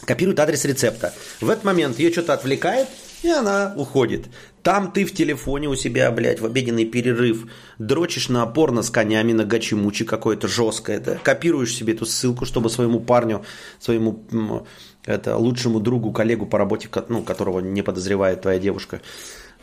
[0.06, 1.14] Копирует адрес рецепта.
[1.42, 2.88] В этот момент ее что-то отвлекает,
[3.24, 4.26] и она уходит.
[4.62, 7.48] Там ты в телефоне у себя, блядь, в обеденный перерыв
[7.80, 11.16] дрочишь на порно с конями, на гачи-мучи какое-то жесткое, да?
[11.24, 13.44] Копируешь себе эту ссылку, чтобы своему парню,
[13.80, 14.68] своему
[15.08, 19.02] это, лучшему другу, коллегу по работе, ну, которого не подозревает твоя девушка,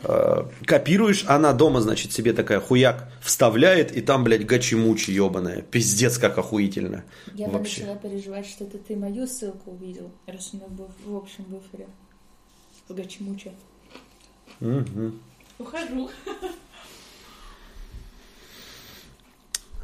[0.03, 5.61] э, копируешь, она дома, значит, себе такая хуяк вставляет, и там, блядь, гачи-мучи ебаная.
[5.61, 7.03] Пиздец, как охуительно.
[7.35, 7.81] Я Вообще.
[7.81, 10.63] начала переживать, что это ты мою ссылку увидел, раз она
[11.05, 11.87] в общем буфере.
[12.87, 13.51] В гачи-мучи.
[14.61, 15.11] Угу.
[15.59, 16.09] Ухожу.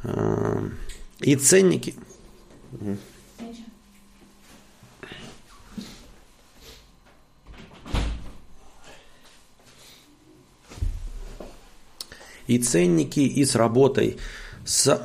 [0.04, 0.64] А,
[1.20, 1.94] и ценники.
[12.52, 14.18] И ценники, и с работой.
[14.66, 15.00] С...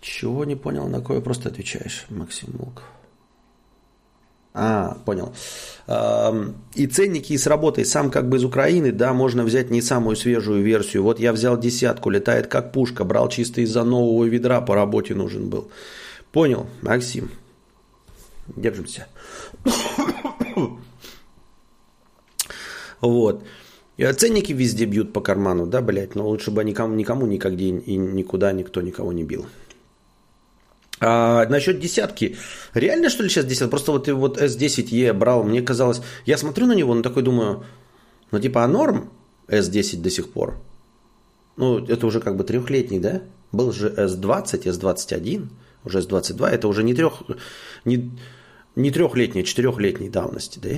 [0.00, 2.82] Чего не понял, на кое просто отвечаешь, Максим Волков?
[4.52, 5.32] А, понял.
[6.74, 7.84] И ценники, и с работой.
[7.84, 11.04] Сам как бы из Украины, да, можно взять не самую свежую версию.
[11.04, 15.50] Вот я взял десятку, летает как пушка, брал чисто из-за нового ведра, по работе нужен
[15.50, 15.70] был.
[16.32, 17.30] Понял, Максим.
[18.56, 19.06] Держимся.
[23.00, 23.42] Вот.
[24.00, 27.96] И ценники везде бьют по карману, да, блядь, но лучше бы никому, никому никогда и
[27.96, 29.44] никуда никто никого не бил.
[31.00, 32.38] А, насчет десятки.
[32.72, 33.72] Реально, что ли, сейчас десятка?
[33.72, 36.00] Просто вот, вот S10E брал, мне казалось...
[36.24, 37.62] Я смотрю на него, но такой думаю,
[38.30, 39.10] ну типа, а норм
[39.48, 40.58] S10 до сих пор?
[41.58, 43.20] Ну, это уже как бы трехлетний, да?
[43.52, 45.48] Был же S20, S21,
[45.84, 46.48] уже S22.
[46.48, 47.22] Это уже не трех...
[47.84, 48.12] Не,
[48.76, 50.70] не трехлетний, а четырехлетней давности, да?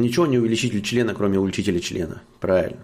[0.00, 2.22] Ничего не увеличитель члена, кроме увеличителя члена.
[2.40, 2.80] Правильно.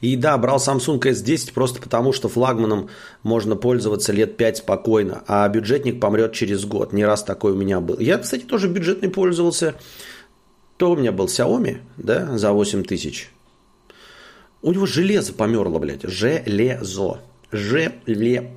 [0.00, 2.90] И да, брал Samsung S10 просто потому, что флагманом
[3.22, 6.92] можно пользоваться лет 5 спокойно, а бюджетник помрет через год.
[6.92, 7.98] Не раз такой у меня был.
[7.98, 9.74] Я, кстати, тоже бюджетный пользовался.
[10.76, 13.30] То у меня был Xiaomi, да, за 8 тысяч.
[14.60, 16.02] У него железо померло, блядь.
[16.02, 17.20] Железо.
[17.50, 18.52] Железо.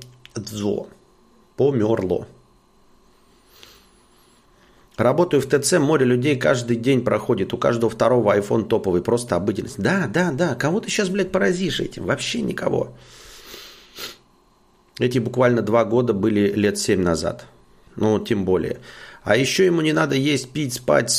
[1.56, 2.26] Померло.
[5.00, 7.54] Работаю в ТЦ, море людей каждый день проходит.
[7.54, 9.80] У каждого второго iPhone топовый, просто обыденность.
[9.80, 10.54] Да, да, да.
[10.54, 12.04] Кого ты сейчас, блядь, поразишь этим?
[12.04, 12.94] Вообще никого.
[14.98, 17.46] Эти буквально два года были лет семь назад.
[17.96, 18.80] Ну, тем более.
[19.24, 21.10] А еще ему не надо есть, пить, спать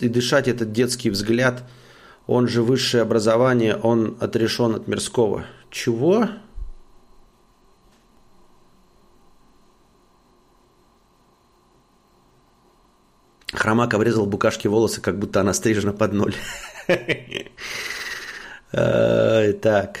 [0.00, 1.64] и дышать этот детский взгляд.
[2.28, 5.46] Он же высшее образование, он отрешен от мирского.
[5.72, 6.28] Чего?
[13.52, 16.34] Хромак обрезал букашки волосы, как будто она стрижена под ноль.
[18.70, 20.00] Так.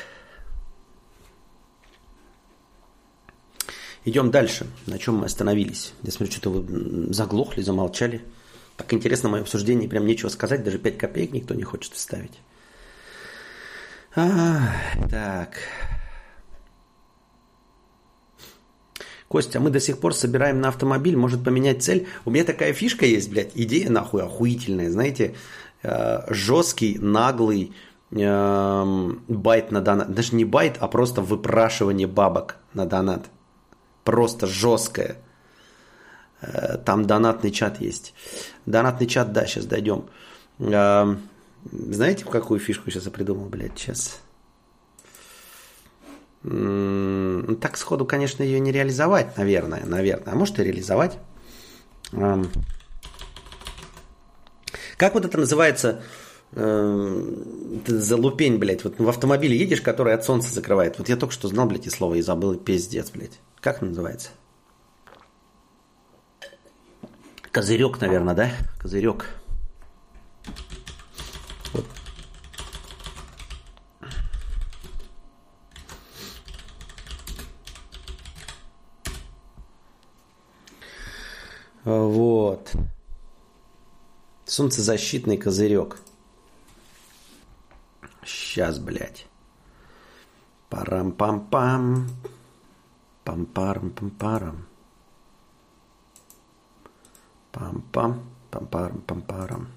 [4.04, 4.66] Идем дальше.
[4.86, 5.92] На чем мы остановились?
[6.02, 8.24] Я смотрю, что-то вы заглохли, замолчали.
[8.76, 12.40] Так интересно мое обсуждение, прям нечего сказать, даже 5 копеек никто не хочет вставить.
[14.16, 14.74] А,
[15.10, 15.58] так.
[19.32, 22.06] Костя, мы до сих пор собираем на автомобиль, может поменять цель.
[22.26, 25.34] У меня такая фишка есть, блядь, идея нахуй охуительная, знаете,
[25.82, 27.72] э, жесткий, наглый
[28.10, 30.12] э, bait на донат.
[30.12, 33.30] Даже не bait, а просто выпрашивание бабок на донат.
[34.04, 35.16] Просто жесткое.
[36.42, 38.12] Э, там донатный чат есть.
[38.66, 40.10] Донатный чат, да, сейчас дойдем.
[40.58, 41.16] Э,
[41.72, 44.20] знаете, какую фишку сейчас я придумал, блядь, сейчас?
[46.42, 50.32] Так сходу, конечно, ее не реализовать, наверное, наверное.
[50.32, 51.18] А может и реализовать.
[54.96, 56.02] Как вот это называется?
[57.86, 58.82] Залупень, блядь.
[58.84, 60.98] Вот в автомобиле едешь, который от солнца закрывает.
[60.98, 62.56] Вот я только что знал, блядь, и слово и забыл.
[62.56, 63.38] Пиздец, блядь.
[63.60, 64.30] Как называется?
[67.52, 68.50] Козырек, наверное, да?
[68.80, 69.26] Козырек.
[81.84, 82.74] Вот.
[84.44, 85.98] Солнцезащитный козырек.
[88.24, 89.26] Сейчас, блядь.
[90.70, 92.08] Парам-пам-пам.
[93.24, 94.66] Пам-парам-пам-парам.
[97.52, 98.22] Пам-пам.
[98.50, 99.68] Пам-парам-пам-парам.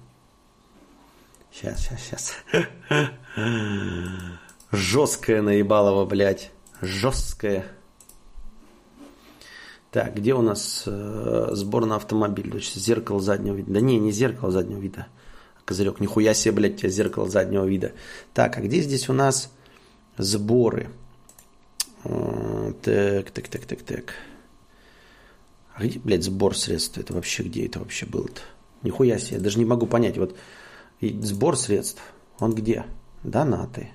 [1.50, 2.70] Сейчас, сейчас, сейчас.
[4.72, 6.50] Жесткая наебалова, блядь.
[6.82, 7.64] Жесткая.
[9.96, 12.50] Так, где у нас э, сбор на автомобиль?
[12.50, 13.72] То есть зеркало заднего вида.
[13.72, 15.06] Да не, не зеркало заднего вида.
[15.64, 17.92] Козырек, нихуя себе, блядь, у тебя зеркало заднего вида.
[18.34, 19.50] Так, а где здесь у нас
[20.18, 20.90] сборы?
[22.04, 24.14] Э, так, так, так, так, так.
[25.72, 26.98] А где, блядь, сбор средств?
[26.98, 28.42] Это вообще где это вообще было-то?
[28.82, 30.18] Нихуя себе, я даже не могу понять.
[30.18, 30.36] Вот
[31.00, 32.02] сбор средств,
[32.38, 32.84] он где?
[33.22, 33.88] Донаты.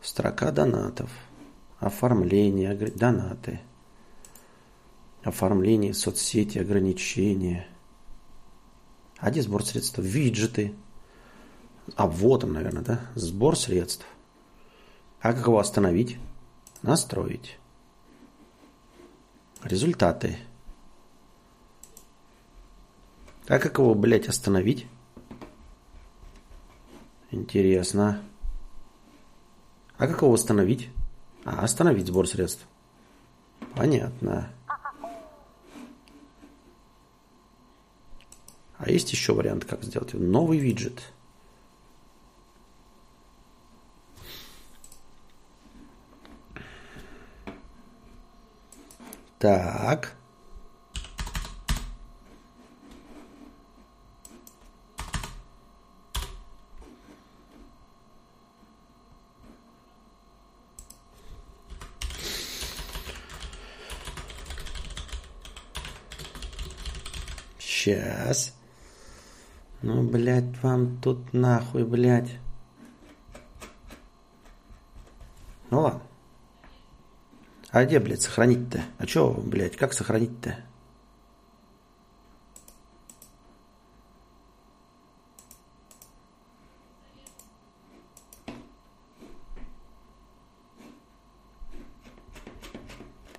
[0.00, 1.10] Строка донатов.
[1.78, 3.60] Оформление, донаты
[5.24, 7.66] оформление соцсети, ограничения.
[9.18, 9.98] А где сбор средств?
[9.98, 10.74] Виджеты.
[11.96, 13.00] А вот он, наверное, да?
[13.14, 14.06] Сбор средств.
[15.20, 16.18] А как его остановить?
[16.82, 17.58] Настроить.
[19.62, 20.38] Результаты.
[23.46, 24.86] А как его, блядь, остановить?
[27.30, 28.22] Интересно.
[29.96, 30.90] А как его восстановить?
[31.44, 32.66] А, остановить сбор средств.
[33.74, 34.50] Понятно.
[38.84, 41.12] А есть еще вариант, как сделать новый виджет.
[49.38, 50.16] Так.
[67.60, 68.61] Сейчас.
[69.82, 72.38] Ну, блядь, вам тут нахуй, блядь.
[75.70, 76.02] Ну ладно.
[77.70, 78.84] А где, блядь, сохранить-то?
[78.98, 80.56] А чё, блядь, как сохранить-то?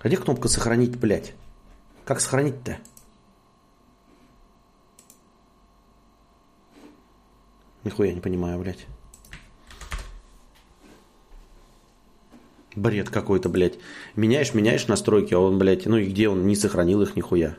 [0.00, 1.32] А где кнопка сохранить, блядь?
[2.04, 2.78] Как сохранить-то?
[7.84, 8.86] Нихуя не понимаю, блядь.
[12.74, 13.78] Бред какой-то, блядь.
[14.16, 16.46] Меняешь, меняешь настройки, а он, блядь, ну и где он?
[16.46, 17.56] Не сохранил их нихуя.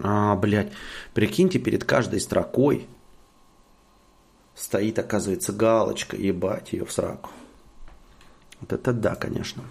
[0.00, 0.72] А, блядь.
[1.12, 2.88] Прикиньте, перед каждой строкой
[4.54, 6.16] стоит, оказывается, галочка.
[6.16, 7.30] Ебать ее в сраку.
[8.60, 9.62] Вот это да, конечно.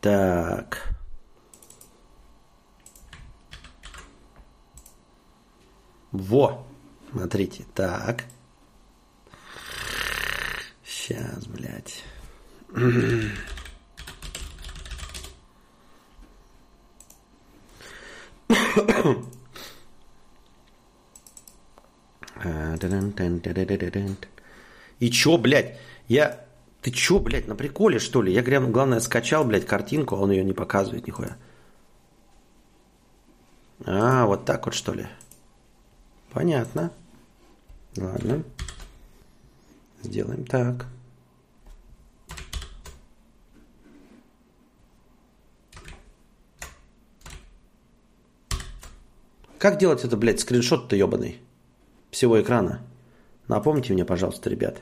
[0.00, 0.97] Так.
[6.18, 6.66] Во!
[7.12, 8.24] Смотрите, так.
[10.84, 12.04] Сейчас, блядь.
[25.00, 25.78] И чё, блядь?
[26.08, 26.44] Я...
[26.82, 28.32] Ты чё, блядь, на приколе, что ли?
[28.32, 31.36] Я, главное, скачал, блядь, картинку, а он ее не показывает нихуя.
[33.84, 35.06] А, вот так вот, что ли?
[36.32, 36.92] Понятно.
[37.96, 38.44] Ладно.
[40.02, 40.86] Сделаем так.
[49.58, 51.40] Как делать это, блядь, скриншот-то ебаный?
[52.12, 52.80] Всего экрана.
[53.48, 54.80] Напомните мне, пожалуйста, ребят.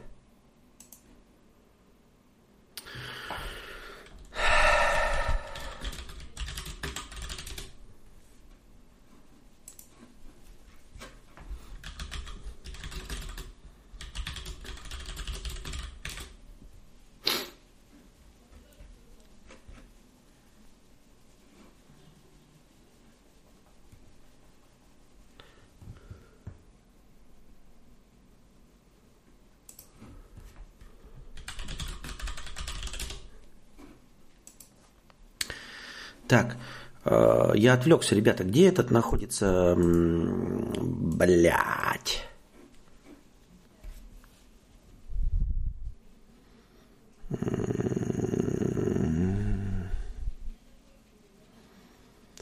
[36.28, 36.56] Так,
[37.04, 38.44] э, я отвлекся, ребята.
[38.44, 39.74] Где этот находится?
[40.78, 42.26] Блять.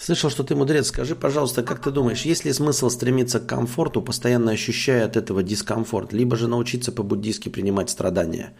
[0.05, 0.89] Слышал, что ты мудрец.
[0.89, 5.43] Скажи, пожалуйста, как ты думаешь, есть ли смысл стремиться к комфорту, постоянно ощущая от этого
[5.43, 8.53] дискомфорт, либо же научиться по-буддийски принимать страдания?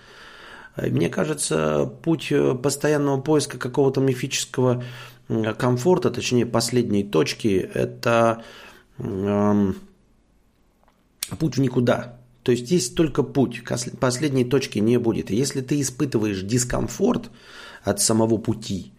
[0.77, 4.83] Мне кажется, путь э, постоянного поиска какого-то мифического
[5.57, 8.43] комфорта, точнее последней точки, это
[8.99, 9.73] э,
[11.39, 12.19] путь в никуда.
[12.43, 13.63] То есть есть только путь,
[13.99, 15.31] последней точки не будет.
[15.31, 17.31] Если ты испытываешь дискомфорт
[17.83, 18.93] от самого пути,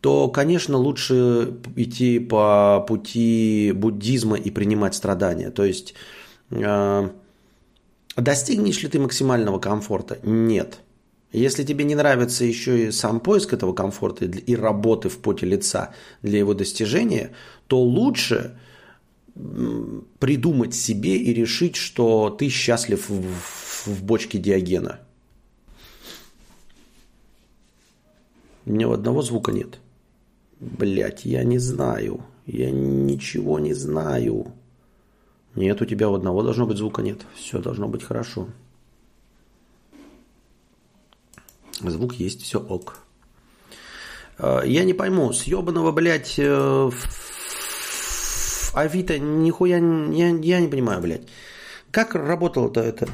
[0.00, 5.50] то, конечно, лучше идти по пути буддизма и принимать страдания.
[5.50, 5.94] То есть
[6.50, 7.10] э,
[8.16, 10.18] достигнешь ли ты максимального комфорта?
[10.22, 10.80] Нет.
[11.32, 15.92] Если тебе не нравится еще и сам поиск этого комфорта и работы в поте лица
[16.22, 17.32] для его достижения,
[17.66, 18.58] то лучше
[20.18, 25.00] придумать себе и решить, что ты счастлив в, в бочке Диогена.
[28.64, 29.78] У меня одного звука нет.
[30.60, 32.24] Блять, я не знаю.
[32.46, 34.52] Я ничего не знаю.
[35.54, 37.20] Нет, у тебя у одного должно быть звука нет.
[37.34, 38.48] Все должно быть хорошо.
[41.80, 42.98] Звук есть, все ок.
[44.38, 46.90] Э, я не пойму, с ебаного, блядь, э,
[48.74, 51.28] Авито, нихуя, я, я не понимаю, блядь.
[51.90, 53.08] Как работало-то это?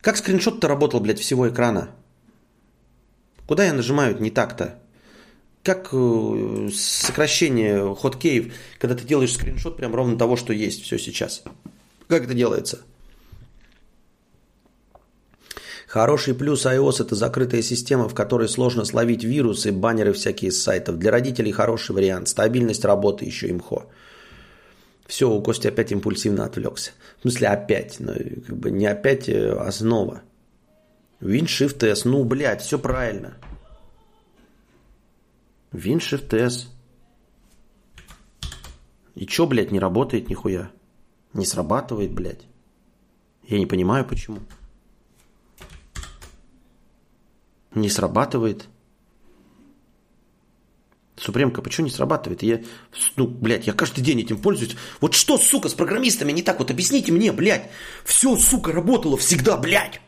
[0.00, 1.90] Как скриншот-то работал, блядь, всего экрана?
[3.46, 4.78] Куда я нажимаю не так-то?
[5.62, 11.42] Как э, сокращение хоткеев, когда ты делаешь скриншот прям ровно того, что есть все сейчас?
[12.06, 12.82] Как это делается?
[15.96, 20.98] Хороший плюс iOS– это закрытая система, в которой сложно словить вирусы, баннеры всякие с сайтов.
[20.98, 22.28] Для родителей хороший вариант.
[22.28, 23.86] Стабильность работы еще имхо.
[25.06, 26.90] Все, у Кости опять импульсивно отвлекся.
[27.16, 30.20] В смысле опять, но ну, как бы не опять основа.
[31.22, 33.38] Shift S, ну, блядь, все правильно.
[35.72, 36.68] Shift S.
[39.14, 40.70] И чё, блядь, не работает нихуя?
[41.32, 42.46] Не срабатывает, блядь?
[43.48, 44.40] Я не понимаю, почему.
[47.76, 48.68] Не срабатывает.
[51.16, 52.42] Супремка, почему не срабатывает?
[52.42, 52.62] Я,
[53.16, 54.76] ну, блядь, я каждый день этим пользуюсь.
[55.00, 56.58] Вот что, сука, с программистами не так?
[56.58, 57.70] Вот объясните мне, блядь.
[58.04, 60.00] Все, сука, работало всегда, блядь.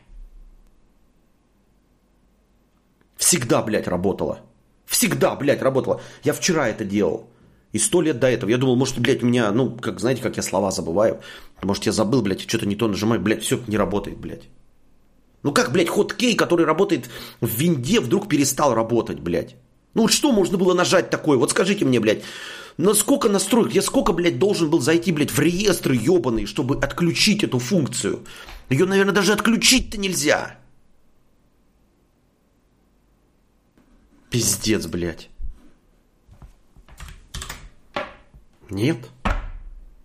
[3.17, 4.39] Всегда, блядь, работало.
[4.87, 6.01] Всегда, блядь, работало.
[6.23, 7.29] Я вчера это делал.
[7.71, 8.49] И сто лет до этого.
[8.49, 11.21] Я думал, может, блядь, у меня, ну, как, знаете, как я слова забываю.
[11.61, 13.21] Может, я забыл, блядь, что-то не то нажимаю.
[13.21, 14.49] Блядь, все не работает, блядь.
[15.43, 17.09] Ну как, блядь, хоткей, который работает
[17.39, 19.55] в винде, вдруг перестал работать, блядь?
[19.93, 21.37] Ну вот что можно было нажать такое?
[21.37, 22.23] Вот скажите мне, блядь,
[22.77, 27.43] на сколько настроек, я сколько, блядь, должен был зайти, блядь, в реестры ебаные, чтобы отключить
[27.43, 28.25] эту функцию?
[28.69, 30.57] Ее, наверное, даже отключить-то нельзя.
[34.29, 35.29] Пиздец, блядь.
[38.69, 39.09] Нет?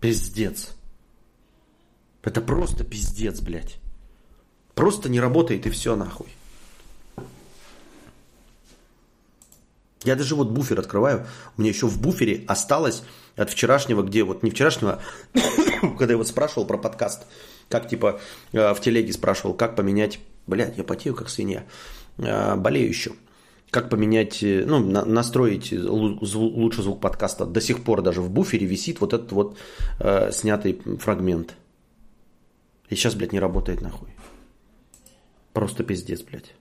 [0.01, 0.71] Пиздец.
[2.23, 3.79] Это просто пиздец, блядь.
[4.75, 6.27] Просто не работает и все нахуй.
[10.03, 11.25] Я даже вот буфер открываю.
[11.57, 13.01] У меня еще в буфере осталось
[13.35, 15.01] от вчерашнего, где вот не вчерашнего,
[15.97, 17.25] когда я вот спрашивал про подкаст,
[17.69, 18.19] как типа
[18.51, 21.63] э, в телеге спрашивал, как поменять Блядь, я потею как свинья.
[22.19, 23.13] Э, болею еще.
[23.71, 27.47] Как поменять, э, ну, на, настроить лучше звук подкаста.
[27.47, 29.57] До сих пор даже в буфере висит вот этот вот
[30.31, 31.55] снятый фрагмент.
[32.89, 34.14] И сейчас, блядь, не работает нахуй.
[35.55, 36.53] Просто пиздец, блядь.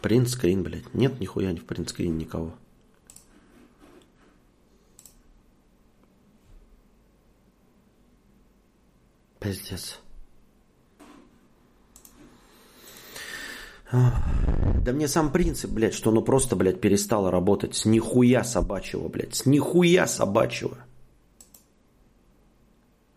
[0.00, 0.94] Принц Скрин, блядь.
[0.94, 2.54] Нет нихуя не в Принц Скрин никого.
[9.40, 9.98] Пиздец.
[13.90, 17.74] Да мне сам принцип, блядь, что оно просто, блядь, перестало работать.
[17.74, 19.34] С нихуя собачьего, блядь.
[19.34, 20.78] С нихуя собачьего.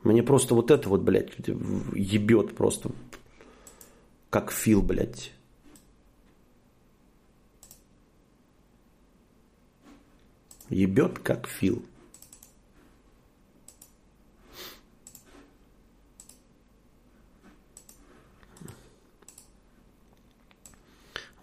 [0.04, 2.92] Мне просто вот это вот, блядь, ебет просто.
[4.30, 5.32] Как Фил, блядь.
[10.70, 11.84] Ебет, как Фил.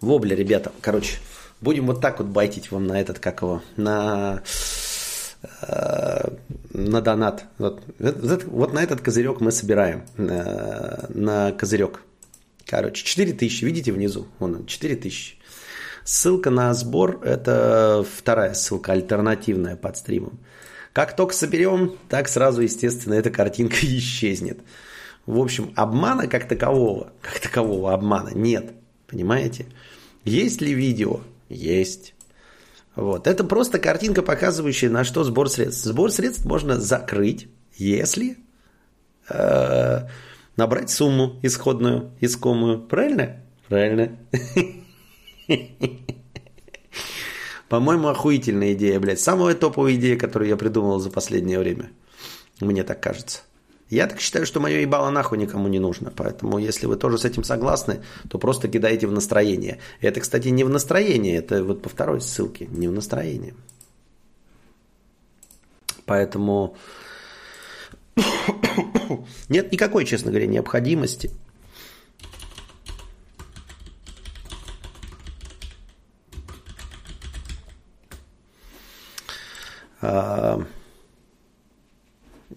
[0.01, 0.71] Вобля, ребята.
[0.81, 1.19] Короче,
[1.61, 4.41] будем вот так вот байтить вам на этот, как его, на,
[5.61, 6.08] э,
[6.85, 7.45] на донат.
[7.57, 10.03] Вот, вот, вот на этот козырек мы собираем.
[10.17, 12.01] На, на козырек.
[12.65, 14.27] Короче, 4 тысячи, видите внизу?
[14.39, 15.35] Вон он, 4 тысячи.
[16.03, 20.39] Ссылка на сбор– это вторая ссылка, альтернативная под стримом.
[20.93, 24.59] Как только соберем, так сразу, естественно, эта картинка исчезнет.
[25.25, 28.71] В общем, обмана как такового, как такового обмана нет.
[29.07, 29.65] Понимаете?
[30.23, 31.21] Есть ли видео?
[31.49, 32.13] Есть.
[32.99, 33.27] Вот.
[33.27, 35.85] Это просто картинка, показывающая, на что сбор средств.
[35.85, 38.37] Сбор средств можно закрыть, если
[39.29, 40.01] э,
[40.57, 42.81] набрать сумму исходную, искомую.
[42.81, 43.37] Правильно?
[43.69, 44.17] Правильно.
[47.69, 49.21] По-моему, охуительная идея, блядь.
[49.21, 51.91] Самая топовая идея, которую я придумал за последнее время.
[52.59, 53.43] Мне так кажется.
[53.89, 56.11] Я так считаю, что мое ебало нахуй никому не нужно.
[56.15, 59.79] Поэтому, если вы тоже с этим согласны, то просто кидайте в настроение.
[59.99, 63.55] Это, кстати, не в настроение, это вот по второй ссылке, не в настроение.
[66.05, 66.77] Поэтому
[69.49, 71.31] нет никакой, честно говоря, необходимости.
[80.01, 80.63] Uh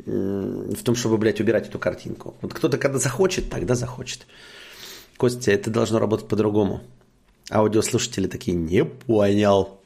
[0.07, 2.35] в том, чтобы, блядь, убирать эту картинку.
[2.41, 4.27] Вот кто-то, когда захочет, тогда захочет.
[5.17, 6.81] Костя, это должно работать по-другому.
[7.51, 9.81] Аудиослушатели такие, не понял.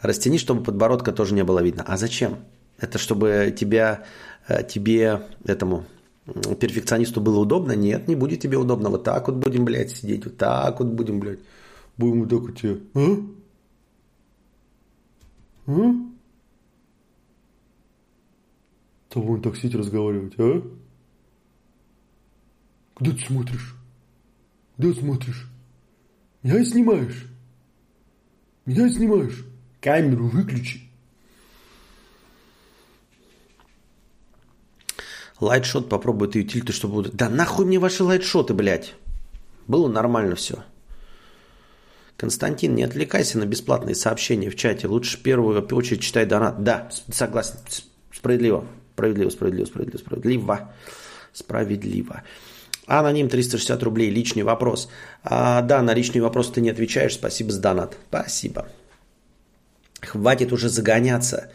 [0.00, 1.84] Растяни, чтобы подбородка тоже не было видно.
[1.86, 2.38] А зачем?
[2.78, 4.04] Это чтобы тебя,
[4.46, 5.84] э, тебе, этому
[6.60, 7.72] перфекционисту было удобно?
[7.72, 8.90] Нет, не будет тебе удобно.
[8.90, 10.24] Вот так вот будем, блядь, сидеть.
[10.24, 11.40] Вот так вот будем, блядь.
[11.96, 12.78] Будем вот так вот тебе.
[12.94, 13.16] А?
[15.66, 16.07] А?
[19.08, 20.62] То будем так сидеть разговаривать, а?
[22.94, 23.74] Куда ты смотришь?
[24.76, 25.48] Куда ты смотришь?
[26.42, 27.26] Меня снимаешь?
[28.66, 29.44] Меня снимаешь?
[29.80, 30.82] Камеру выключи.
[35.40, 37.08] Лайтшот попробуй ты тильты, чтобы...
[37.12, 38.94] Да нахуй мне ваши лайтшоты, блядь.
[39.68, 40.64] Было нормально все.
[42.16, 44.88] Константин, не отвлекайся на бесплатные сообщения в чате.
[44.88, 46.64] Лучше в первую очередь читай донат.
[46.64, 47.54] Да, согласен.
[48.12, 48.66] Справедливо.
[48.98, 50.58] Справедливо, справедливо, справедливо, справедливо.
[51.32, 52.22] Справедливо.
[52.86, 54.88] Аноним 360 рублей, личный вопрос.
[55.22, 57.96] А, да, на личный вопрос ты не отвечаешь, спасибо за донат.
[58.08, 58.66] Спасибо.
[60.00, 61.48] Хватит уже загоняться.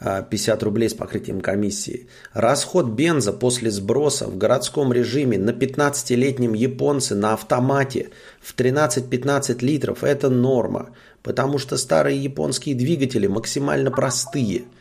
[0.00, 2.08] 50 а, рублей с покрытием комиссии.
[2.34, 8.10] Расход бенза после сброса в городском режиме на 15-летнем японце на автомате
[8.42, 10.90] в 13-15 литров– это норма,
[11.22, 14.64] потому что старые японские двигатели максимально простые–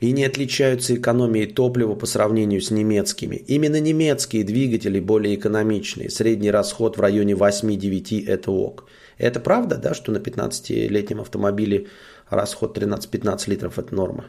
[0.00, 3.36] и не отличаются экономией топлива по сравнению с немецкими.
[3.36, 6.10] Именно немецкие двигатели более экономичные.
[6.10, 8.84] Средний расход в районе 8-9– это ок.
[9.18, 11.86] Это правда, да, что на 15-летнем автомобиле
[12.28, 14.26] расход 13-15 литров– это норма?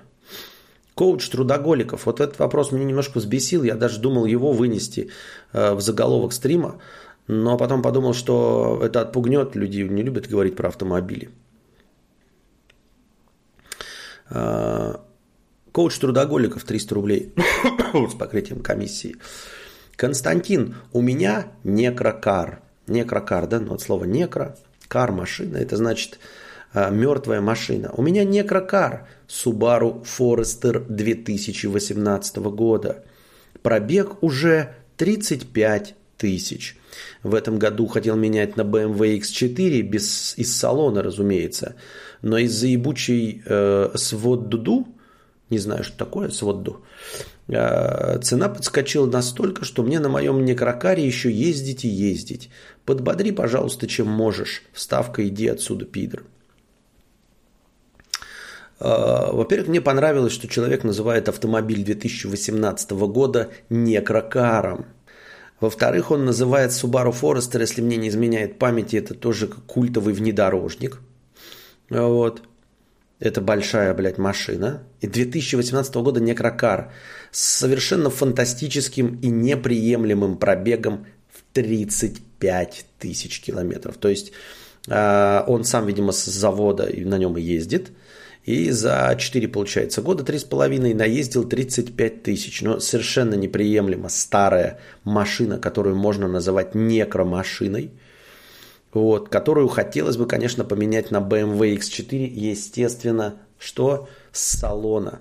[0.95, 2.05] Коуч трудоголиков.
[2.05, 3.63] Вот этот вопрос меня немножко взбесил.
[3.63, 5.09] Я даже думал его вынести
[5.53, 6.79] э, в заголовок стрима.
[7.27, 9.87] Но потом подумал, что это отпугнет людей.
[9.89, 11.29] Не любят говорить про автомобили.
[15.77, 17.33] Коуч трудоголиков 300 рублей
[17.93, 19.17] с покрытием комиссии.
[19.95, 22.63] Константин, у меня некрокар.
[22.87, 24.57] Некрокар, да, ну от слова некро,
[24.87, 26.17] кар машина, это значит
[26.73, 27.91] э, мертвая машина.
[27.95, 33.03] У меня некрокар Subaru Forester 2018 года.
[33.61, 36.75] Пробег уже 35 тысяч.
[37.21, 41.75] В этом году хотел менять на BMW X4 без, из салона, разумеется.
[42.23, 44.87] Но из-за ебучей э, свод Дуду
[45.49, 46.83] Не знаю, что такое сводду.
[47.49, 52.49] А, цена подскочила настолько, что мне на моем некрокаре еще ездить и ездить.
[52.85, 54.63] Подбодри, пожалуйста, чем можешь.
[54.73, 56.23] Вставка, иди отсюда, пидор.
[58.79, 64.85] А, во-первых, мне понравилось, что человек называет автомобиль 2018 года некрокаром.
[65.59, 70.99] Во-вторых, он называет Subaru Forester, если мне не изменяет памяти, это тоже культовый внедорожник.
[71.89, 72.43] Вот.
[73.19, 74.83] Это большая, блядь, машина.
[75.01, 76.91] И 2018 года некрокар
[77.31, 83.97] с совершенно фантастическим и неприемлемым пробегом в 35 тысяч километров.
[83.97, 84.33] То есть
[84.87, 87.91] э, он сам, видимо, с завода и на нем и ездит.
[88.45, 92.61] И за 4, получается, года, 3,5 наездил 35 тысяч.
[92.61, 97.91] Но совершенно неприемлемо старая машина, которую можно называть некромашиной–
[98.93, 105.19] вот, которую хотелось бы, конечно, поменять на BMW X4, естественно, что с салона.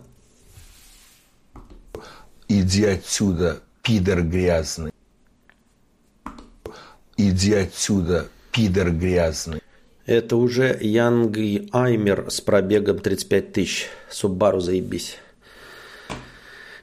[2.48, 4.92] Иди отсюда, пидор грязный.
[7.16, 9.62] Иди отсюда, пидор грязный.
[10.06, 11.36] Это уже Янг
[11.72, 13.88] Аймер с пробегом 35 тысяч.
[14.08, 15.16] Субару заебись.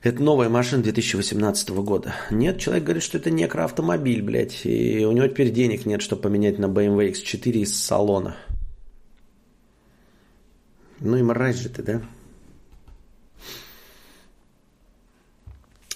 [0.04, 2.14] Это новая машина 2018 года.
[2.30, 4.66] Нет, человек говорит, что это некроавтомобиль, блядь.
[4.66, 8.36] И у него теперь денег нет, чтобы поменять на BMW X4 из салона.
[10.99, 12.01] Ну и мразь же ты, да?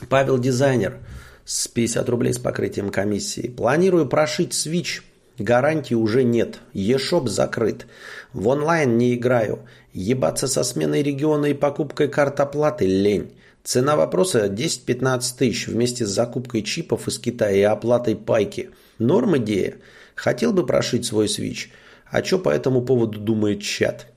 [0.08, 1.00] Павел Дизайнер
[1.44, 3.50] с 50 рублей с покрытием комиссии.
[3.50, 5.02] Планирую прошить Switch.
[5.38, 6.60] Гарантии уже нет.
[6.74, 7.88] eShop закрыт.
[8.32, 9.68] В онлайн не играю.
[9.92, 13.34] Ебаться со сменой региона и покупкой карт оплаты лень.
[13.68, 18.70] Цена вопроса 10-15 тысяч вместе с закупкой чипов из Китая и оплатой пайки.
[18.98, 19.76] Норм идея?
[20.16, 21.70] Хотел бы прошить свой свич?
[22.10, 24.08] А что по этому поводу думает чат?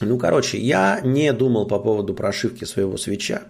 [0.00, 3.42] Ну, короче, я не думал по поводу прошивки своего свеча.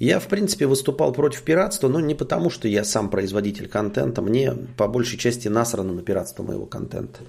[0.00, 4.20] Я, в принципе, выступал против пиратства, но не потому, что я сам производитель контента.
[4.20, 7.20] Мне по большей части насрано на пиратство моего контента.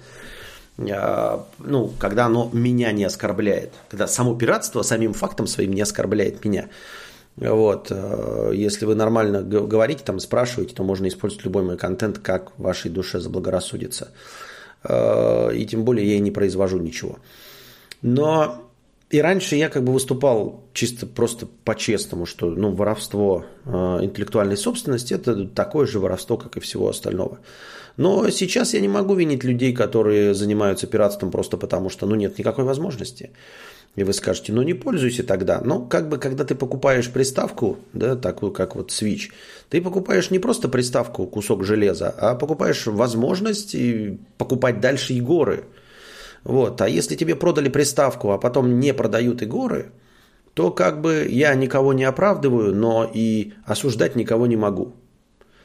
[0.78, 6.44] А, ну, когда оно меня не оскорбляет, когда само пиратство самим фактом своим не оскорбляет
[6.44, 6.68] меня.
[7.36, 7.88] Вот.
[7.90, 12.90] Э, если вы нормально говорите, там спрашиваете, то можно использовать любой мой контент, как вашей
[12.90, 14.10] душе заблагорассудится.
[14.84, 17.18] Э, и тем более я и не произвожу ничего.
[18.02, 18.68] Но
[19.10, 23.70] и раньше я как бы выступал чисто просто по-честному, что ну, воровство э,
[24.02, 27.38] интеллектуальной собственности– это такое же воровство, как и всего остального.
[27.96, 32.38] Но сейчас я не могу винить людей, которые занимаются пиратством просто потому, что ну, нет
[32.38, 33.30] никакой возможности.
[33.94, 35.60] И вы скажете, ну не пользуйся тогда.
[35.60, 39.30] Но как бы, когда ты покупаешь приставку, да, такую как вот Switch,
[39.68, 43.76] ты покупаешь не просто приставку, кусок железа, а покупаешь возможность
[44.38, 45.64] покупать дальше и горы.
[46.42, 46.80] Вот.
[46.80, 49.92] А если тебе продали приставку, а потом не продают и горы,
[50.54, 54.94] то как бы я никого не оправдываю, но и осуждать никого не могу.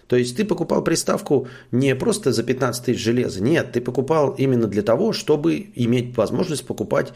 [0.08, 4.68] То есть ты покупал приставку не просто за 15 тысяч железа, нет, ты покупал именно
[4.68, 7.14] для того, чтобы иметь возможность покупать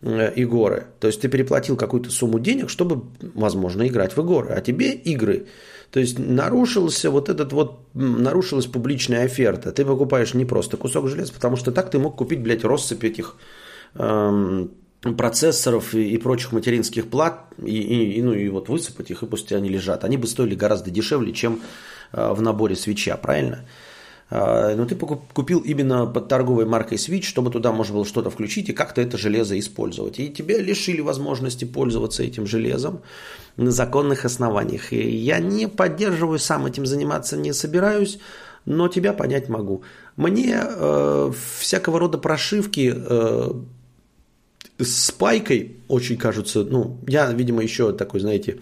[0.00, 0.86] э, игры.
[0.98, 3.04] То есть ты переплатил какую-то сумму денег, чтобы,
[3.34, 4.48] возможно, играть в игры.
[4.54, 5.46] А тебе игры.
[5.90, 9.72] То есть нарушился вот этот вот, нарушилась публичная оферта.
[9.72, 13.36] Ты покупаешь не просто кусок железа, потому что так ты мог купить, блядь, россыпь этих
[13.94, 14.70] эм,
[15.02, 19.26] процессоров и, и прочих материнских плат, и, и, и, ну, и вот высыпать их, и
[19.26, 20.04] пусть они лежат.
[20.04, 21.60] Они бы стоили гораздо дешевле, чем
[22.12, 23.64] Э, в наборе свеча, правильно?
[24.30, 28.68] Э, но ты купил именно под торговой маркой Switch, чтобы туда можно было что-то включить
[28.68, 30.18] и как-то это железо использовать.
[30.18, 33.00] И тебя лишили возможности пользоваться этим железом
[33.56, 34.92] на законных основаниях.
[34.92, 38.18] И я не поддерживаю, сам этим заниматься не собираюсь,
[38.66, 39.82] но тебя понять могу.
[40.16, 43.52] Мне э, всякого рода прошивки э,
[44.78, 48.60] с пайкой очень кажутся, ну, я, видимо, еще такой, знаете,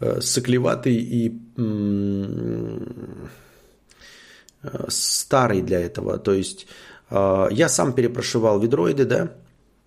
[0.00, 2.78] э, соклеватый и э,
[4.88, 6.18] старый для этого.
[6.18, 6.66] То есть
[7.10, 9.32] э, я сам перепрошивал видроиды, да,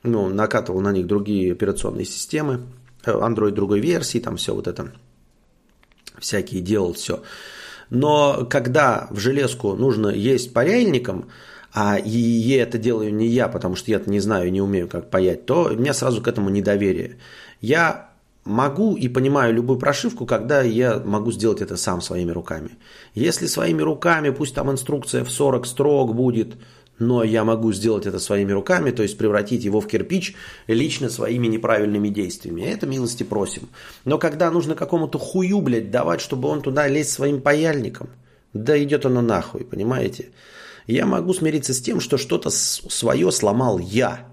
[0.03, 2.61] ну, накатывал на них другие операционные системы,
[3.03, 4.93] Android другой версии, там все вот это,
[6.19, 7.23] всякие делал все.
[7.89, 11.29] Но когда в железку нужно есть паяльником,
[11.73, 15.45] а и это делаю не я, потому что я не знаю, не умею как паять,
[15.45, 17.17] то у меня сразу к этому недоверие.
[17.61, 18.11] Я
[18.45, 22.71] могу и понимаю любую прошивку, когда я могу сделать это сам своими руками.
[23.15, 26.55] Если своими руками, пусть там инструкция в 40 строк будет,
[26.99, 30.35] но я могу сделать это своими руками, то есть превратить его в кирпич
[30.67, 32.61] лично своими неправильными действиями.
[32.61, 33.69] Это милости просим.
[34.05, 38.09] Но когда нужно какому-то хую, блядь, давать, чтобы он туда лезть своим паяльником,
[38.53, 40.29] да идет оно нахуй, понимаете?
[40.87, 44.27] Я могу смириться с тем, что что-то свое сломал я.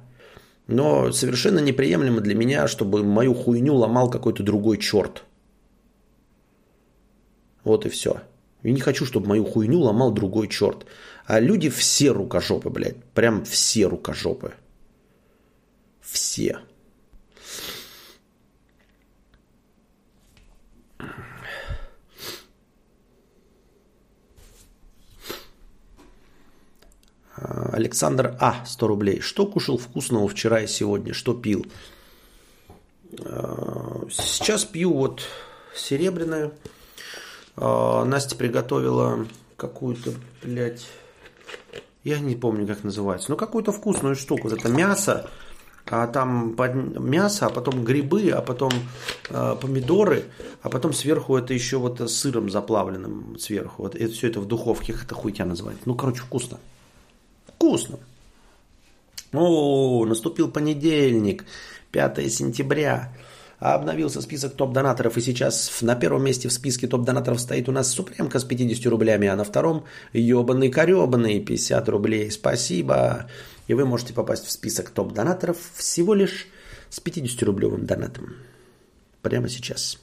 [0.66, 5.24] Но совершенно неприемлемо для меня, чтобы мою хуйню ломал какой-то другой черт.
[7.64, 8.22] Вот и все.
[8.62, 10.86] Я не хочу, чтобы мою хуйню ломал другой черт.
[11.26, 13.02] А люди все рукожопы, блядь.
[13.14, 14.52] Прям все рукожопы.
[16.00, 16.58] Все.
[27.72, 28.64] Александр А.
[28.64, 29.20] 100 рублей.
[29.20, 31.14] Что кушал вкусного вчера и сегодня?
[31.14, 31.66] Что пил?
[33.20, 35.22] А, сейчас пью вот
[35.74, 36.52] серебряное.
[37.56, 39.26] А, Настя приготовила
[39.56, 40.12] какую-то,
[40.42, 40.86] блядь,
[42.04, 44.48] я не помню, как называется, но какую-то вкусную штуку.
[44.48, 45.28] Это мясо,
[45.86, 46.56] а там
[46.98, 48.70] мясо, а потом грибы, а потом
[49.28, 50.24] э, помидоры,
[50.62, 53.82] а потом сверху это еще вот сыром заплавленным сверху.
[53.82, 55.82] Вот это все это в духовке, как это хуйня называется.
[55.84, 56.58] Ну, короче, вкусно.
[57.60, 57.98] Вкусно.
[59.34, 61.44] О, наступил понедельник,
[61.92, 63.12] 5 сентября.
[63.58, 68.38] Обновился список топ-донаторов, и сейчас на первом месте в списке топ-донаторов стоит у нас Супремка
[68.38, 69.84] с 50 рублями, а на втором
[70.14, 72.30] ебаный коребаный 50 рублей.
[72.30, 73.26] Спасибо.
[73.68, 76.46] И вы можете попасть в список топ-донаторов всего лишь
[76.88, 78.36] с 50-рублевым донатом.
[79.20, 79.98] Прямо сейчас.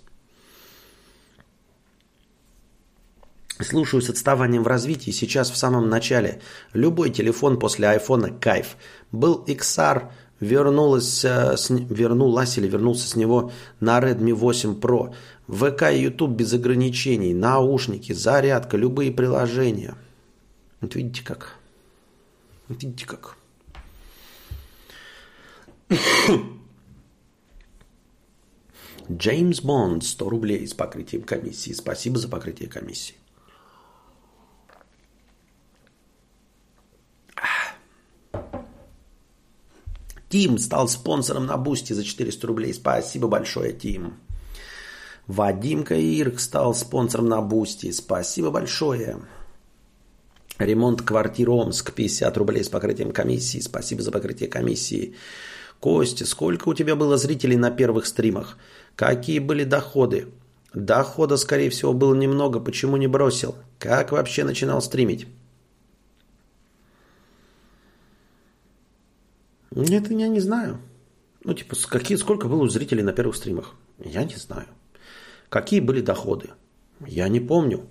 [3.60, 5.12] Слушаю с отставанием в развитии.
[5.12, 6.42] Сейчас в самом начале.
[6.74, 8.78] Любой телефон после айфона– кайф.
[9.12, 15.16] Был XR, вернулась, э, с, вернулась или вернулся с него на Redmi 8 Pro.
[15.48, 19.96] ВК и YouTube без ограничений, наушники, зарядка, любые приложения.
[20.82, 21.56] Вот видите как.
[22.68, 23.38] Вот видите как.
[29.12, 31.72] Джеймс Бонд, 100 рублей с покрытием комиссии.
[31.72, 33.16] Спасибо за покрытие комиссии.
[40.30, 42.74] Тим стал спонсором на Boosty за 400 рублей.
[42.74, 44.16] Спасибо большое, Тим.
[45.26, 47.92] Вадим Каирк стал спонсором на Boosty.
[47.92, 49.18] Спасибо большое.
[50.58, 53.60] Ремонт квартир Омск 50 рублей с покрытием комиссии.
[53.60, 55.16] Спасибо за покрытие комиссии.
[55.80, 58.58] Костя, сколько у тебя было зрителей на первых стримах?
[58.96, 60.28] Какие были доходы?
[60.74, 62.60] Дохода, скорее всего, было немного.
[62.60, 63.56] Почему не бросил?
[63.78, 65.28] Как вообще начинал стримить?
[69.78, 70.80] Это я не знаю.
[71.44, 73.76] Ну, типа, какие, сколько было у зрителей на первых стримах?
[74.04, 74.68] Я не знаю.
[75.50, 76.50] Какие были доходы?
[77.06, 77.86] Я не помню.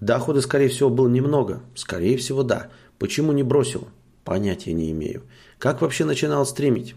[0.00, 1.62] Дохода, скорее всего, было немного.
[1.74, 2.70] Скорее всего, да.
[2.98, 3.88] Почему не бросил?
[4.24, 5.22] Понятия не имею.
[5.58, 6.94] Как вообще начинал стримить?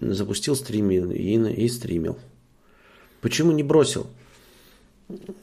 [0.00, 2.18] Запустил стрим и, и стримил.
[3.20, 4.06] Почему не бросил?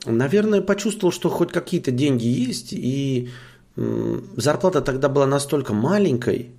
[0.06, 3.30] Наверное, почувствовал, что хоть какие-то деньги есть, и
[3.76, 6.52] зарплата тогда была настолько маленькой,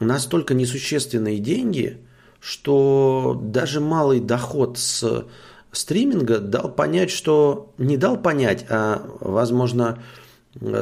[0.00, 1.98] настолько несущественные деньги,
[2.40, 5.26] что даже малый доход с
[5.72, 10.02] стриминга дал понять, что не дал понять, а, возможно,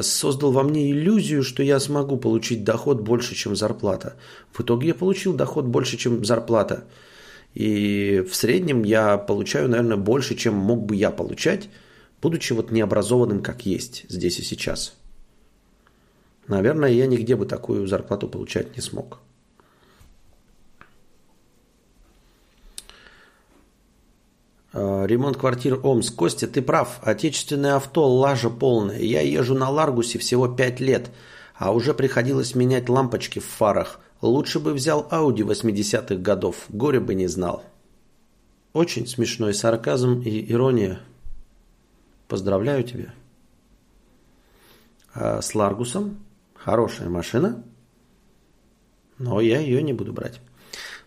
[0.02, 4.16] создал во мне иллюзию, что я смогу получить доход больше, чем зарплата.
[4.52, 6.84] В итоге я получил доход больше, чем зарплата.
[7.54, 11.68] И в среднем я получаю, наверное, больше, чем мог бы я получать,
[12.22, 14.94] будучи вот необразованным, как есть здесь и сейчас.
[16.48, 19.20] Наверное, я нигде бы такую зарплату получать не смог.
[24.72, 26.14] А, ремонт квартир Омск.
[26.16, 26.98] Костя, ты прав.
[27.02, 28.98] Отечественное авто лажа полная.
[28.98, 31.10] Я езжу на Ларгусе всего 5 лет,
[31.54, 34.00] а уже приходилось менять лампочки в фарах.
[34.20, 36.64] Лучше бы взял Ауди 80-х годов.
[36.68, 37.62] Горе бы не знал.
[38.72, 41.00] Очень смешной сарказм и ирония.
[42.26, 43.14] Поздравляю тебя.
[45.14, 46.23] А с Ларгусом
[46.64, 47.62] Хорошая машина,
[49.18, 50.40] но я ее не буду брать.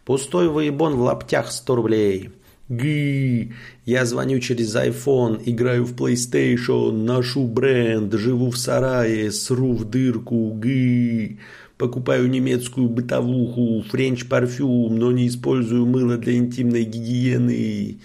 [0.06, 2.30] Пустой воебон в лаптях 100 рублей.
[2.70, 3.54] Ги,
[3.84, 10.54] я звоню через iPhone, играю в PlayStation, ношу бренд, живу в сарае, сру в дырку,
[10.62, 11.40] ги.
[11.80, 18.00] Покупаю немецкую бытовуху, French парфюм, но не использую мыло для интимной гигиены.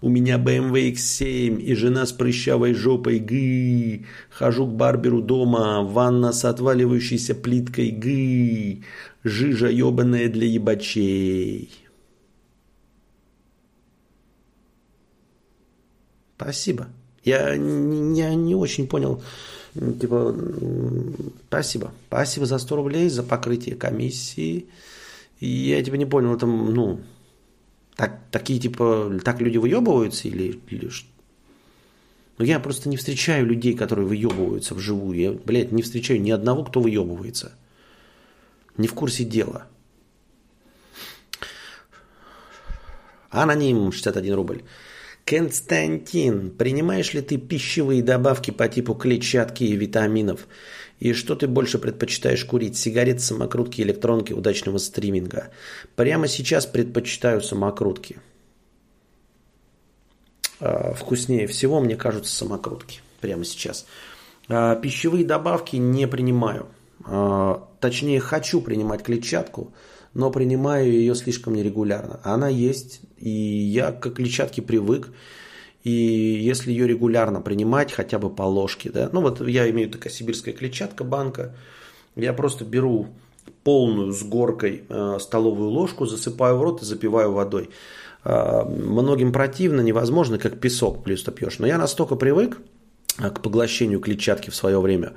[0.00, 3.18] У меня BMW X7 и жена с прыщавой жопой.
[3.18, 4.06] Гы.
[4.30, 5.82] Хожу к барберу дома.
[5.82, 7.90] Ванна с отваливающейся плиткой.
[7.90, 8.84] Гы.
[9.24, 11.70] Жижа ебаная для ебачей.
[16.36, 16.86] Спасибо.
[17.24, 19.20] Я не, не очень понял.
[19.74, 20.34] Типа,
[21.48, 21.92] спасибо.
[22.06, 24.66] Спасибо за 100 рублей, за покрытие комиссии.
[25.40, 27.00] Я типа не понял, это, ну,
[27.98, 31.08] так, такие, типа, так люди выебываются или, или что?
[32.38, 35.18] Ну, я просто не встречаю людей, которые выебываются вживую.
[35.18, 37.58] Я, блядь, не встречаю ни одного, кто выебывается.
[38.76, 39.66] Не в курсе дела.
[43.30, 44.62] Аноним 61 рубль.
[45.24, 50.46] Константин, принимаешь ли ты пищевые добавки по типу клетчатки и витаминов?
[51.00, 52.76] И что ты больше предпочитаешь курить?
[52.76, 55.50] Сигареты, самокрутки, электронки, удачного стриминга?
[55.94, 58.18] Прямо сейчас предпочитаю самокрутки.
[60.60, 63.00] А, вкуснее всего, мне кажутся, самокрутки.
[63.20, 63.86] Прямо сейчас.
[64.48, 66.66] А, пищевые добавки не принимаю.
[67.04, 69.72] А, точнее, хочу принимать клетчатку,
[70.14, 72.20] но принимаю ее слишком нерегулярно.
[72.24, 75.10] Она есть, и я к клетчатке привык.
[75.84, 80.12] И если ее регулярно принимать, хотя бы по ложке, да, ну вот я имею такая
[80.12, 81.54] сибирская клетчатка, банка,
[82.16, 83.08] я просто беру
[83.62, 87.70] полную с горкой э, столовую ложку, засыпаю в рот и запиваю водой.
[88.24, 91.58] Э, многим противно, невозможно, как песок плюс-то пьешь.
[91.58, 92.58] Но я настолько привык
[93.18, 95.12] э, к поглощению клетчатки в свое время,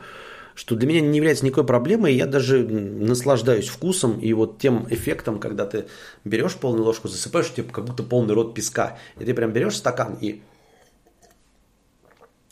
[0.54, 5.40] что для меня не является никакой проблемой, я даже наслаждаюсь вкусом и вот тем эффектом,
[5.40, 5.86] когда ты
[6.24, 10.18] берешь полную ложку, засыпаешь, типа как будто полный рот песка, и ты прям берешь стакан
[10.22, 10.42] и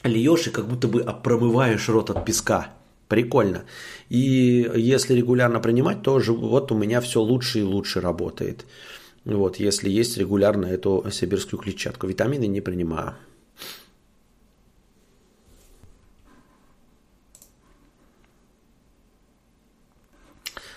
[0.03, 2.73] льешь и как будто бы промываешь рот от песка.
[3.07, 3.63] Прикольно.
[4.09, 8.65] И если регулярно принимать, то вот у меня все лучше и лучше работает.
[9.25, 12.07] Вот, если есть регулярно эту сибирскую клетчатку.
[12.07, 13.15] Витамины не принимаю.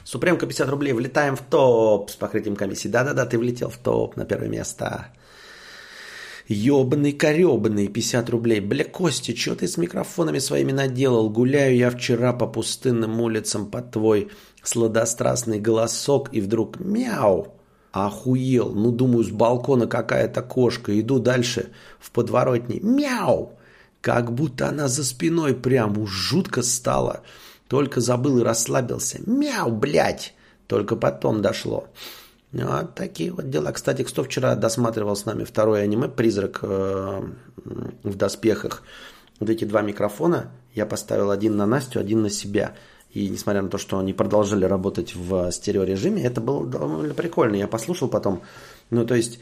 [0.05, 0.93] Супремка 50 рублей.
[0.95, 2.89] Влетаем в топ с покрытием комиссии.
[2.89, 5.07] Да-да-да, ты влетел в топ на первое место.
[6.49, 8.61] Ёбаный корёбаный 50 рублей.
[8.61, 11.30] Бля, Костя, что ты с микрофонами своими наделал?
[11.30, 14.30] Гуляю я вчера по пустынным улицам под твой
[14.62, 17.55] сладострастный голосок и вдруг мяу.
[17.93, 18.72] Охуел.
[18.74, 20.99] Ну, думаю, с балкона какая-то кошка.
[20.99, 21.70] Иду дальше
[22.01, 22.80] в подворотне.
[22.80, 23.53] Мяу.
[24.01, 27.22] Как будто она за спиной прям уж жутко стала.
[27.68, 29.20] Только забыл и расслабился.
[29.26, 30.34] Мяу, блядь!
[30.66, 31.88] Только потом дошло.
[32.53, 33.72] Вот такие вот дела.
[33.72, 37.22] Кстати, кто вчера досматривал с нами второе аниме «Призрак э,
[38.03, 38.82] в доспехах».
[39.40, 42.74] Вот эти два микрофона я поставил один на Настю, один на себя.
[43.12, 47.57] И несмотря на то, что они продолжали работать в стереорежиме, это было довольно прикольно.
[47.57, 48.42] Я послушал потом.
[48.90, 49.40] Ну, то есть,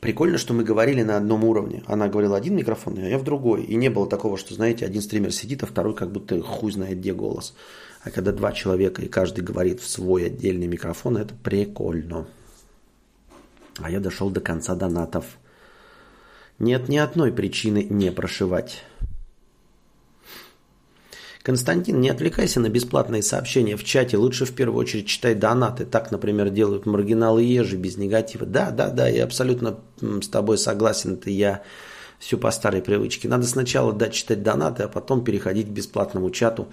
[0.00, 1.82] Прикольно, что мы говорили на одном уровне.
[1.86, 3.64] Она говорила один микрофон, а я в другой.
[3.64, 6.98] И не было такого, что, знаете, один стример сидит, а второй как будто хуй знает
[6.98, 7.54] где голос.
[8.04, 12.26] А когда два человека, и каждый говорит в свой отдельный микрофон, это прикольно.
[13.78, 15.24] А я дошел до конца донатов.
[16.58, 18.82] Нет ни одной причины не прошивать.
[21.42, 24.18] Константин, не отвлекайся на бесплатные сообщения в чате.
[24.18, 25.86] Лучше в первую очередь читай донаты.
[25.86, 28.44] Так, например, делают маргиналы ежи без негатива.
[28.44, 31.14] Да, да, да, я абсолютно с тобой согласен.
[31.14, 31.62] Это я
[32.18, 33.28] все по старой привычке.
[33.28, 36.68] Надо сначала дать читать донаты, а потом переходить к бесплатному чату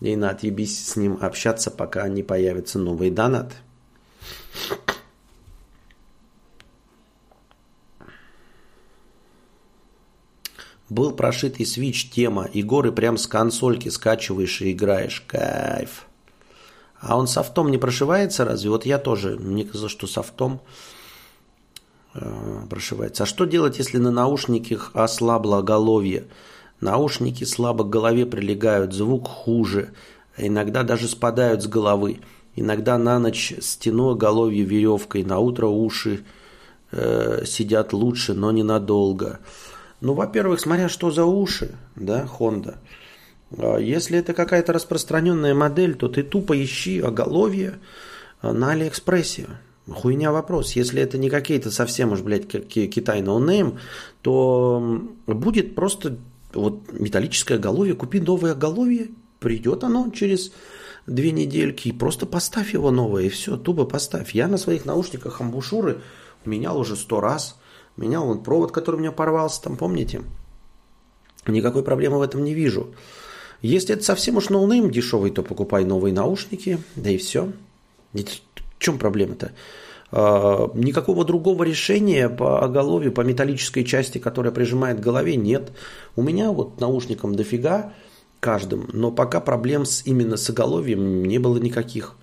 [0.00, 3.54] и на отъебись с ним общаться, пока не появятся новые донаты.
[10.90, 15.24] Был прошитый Switch тема, и горы прям с консольки скачиваешь и играешь.
[15.26, 16.06] Кайф.
[17.00, 18.70] А он софтом не прошивается разве?
[18.70, 20.60] Вот я тоже, мне казалось, что софтом
[22.14, 23.24] э, прошивается.
[23.24, 26.28] А что делать, если на наушниках ослабло оголовье?
[26.80, 29.92] Наушники слабо к голове прилегают, звук хуже.
[30.36, 32.20] Иногда даже спадают с головы.
[32.56, 36.24] Иногда на ночь стяну оголовье веревкой, на утро уши
[36.92, 39.40] э, сидят лучше, но ненадолго.
[40.00, 42.76] Ну, во-первых, смотря что за уши, да, Honda.
[43.56, 47.78] А если это какая-то распространенная модель, то ты тупо ищи оголовье
[48.42, 49.46] на Алиэкспрессе.
[49.90, 50.72] Хуйня вопрос.
[50.72, 53.78] Если это не какие-то совсем уж, блядь, Китай no-name,
[54.22, 56.16] то будет просто
[56.54, 57.94] вот металлическое оголовье.
[57.94, 60.52] Купи новое оголовье, придет оно через
[61.06, 64.34] две недельки, и просто поставь его новое, и все, тупо поставь.
[64.34, 66.00] Я на своих наушниках амбушюры
[66.44, 67.58] менял уже сто раз–
[67.96, 70.22] Менял он провод, который у меня порвался, там, помните?
[71.46, 72.94] Никакой проблемы в этом не вижу.
[73.62, 77.52] Если это совсем уж ноунейм дешевый, то покупай новые наушники, да и все.
[78.12, 79.52] В чем проблема-то?
[80.16, 85.72] А, никакого другого решения по оголовью, по металлической части, которая прижимает к голове, нет.
[86.14, 87.92] У меня вот наушником дофига
[88.38, 92.14] каждым, но пока проблем с, именно с оголовьем не было никаких.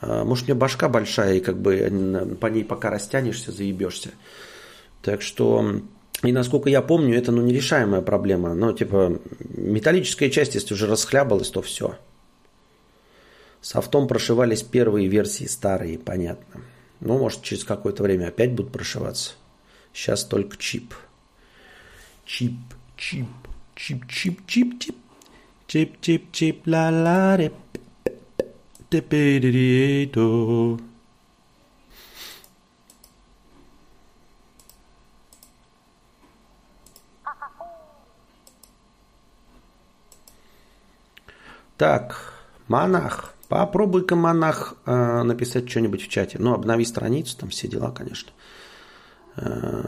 [0.00, 4.10] А, может, у меня башка большая, и как бы по ней пока растянешься, заебешься.
[5.02, 5.80] Так что,
[6.22, 8.54] и насколько я помню, это ну, нерешаемая проблема.
[8.54, 11.96] Но типа металлическая часть, если уже расхлябалась, то все.
[13.60, 16.62] Софтом прошивались первые версии старые, понятно.
[17.00, 19.32] Ну, может, через какое-то время опять будут прошиваться.
[19.92, 20.94] Сейчас только чип.
[22.24, 22.54] Чип,
[22.96, 23.28] чип,
[23.74, 24.96] чип, чип, чип, чип.
[25.66, 27.38] Чип, чип, чип, ла ла.
[28.90, 30.78] Теперито.
[41.76, 42.34] Так,
[42.66, 43.37] монах.
[43.48, 46.38] Попробуй-ка, монах, э, написать что-нибудь в чате.
[46.38, 48.30] Ну, обнови страницу, там все дела, конечно.
[49.36, 49.84] Э,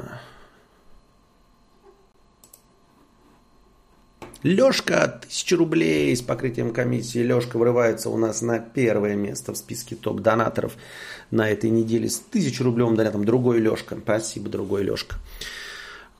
[4.43, 7.19] Лешка, тысяча рублей с покрытием комиссии.
[7.19, 10.79] Лешка врывается у нас на первое место в списке топ-донаторов
[11.31, 12.09] на этой неделе.
[12.09, 13.99] С тысячу рублем донатом другой Лешка.
[14.03, 15.17] Спасибо, другой Лешка.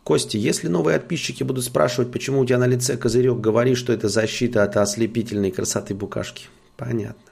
[0.05, 4.11] Кости, если новые подписчики будут спрашивать, почему у тебя на лице козырек, говори, что это
[4.11, 6.49] защита от ослепительной красоты букашки.
[6.81, 7.31] Понятно.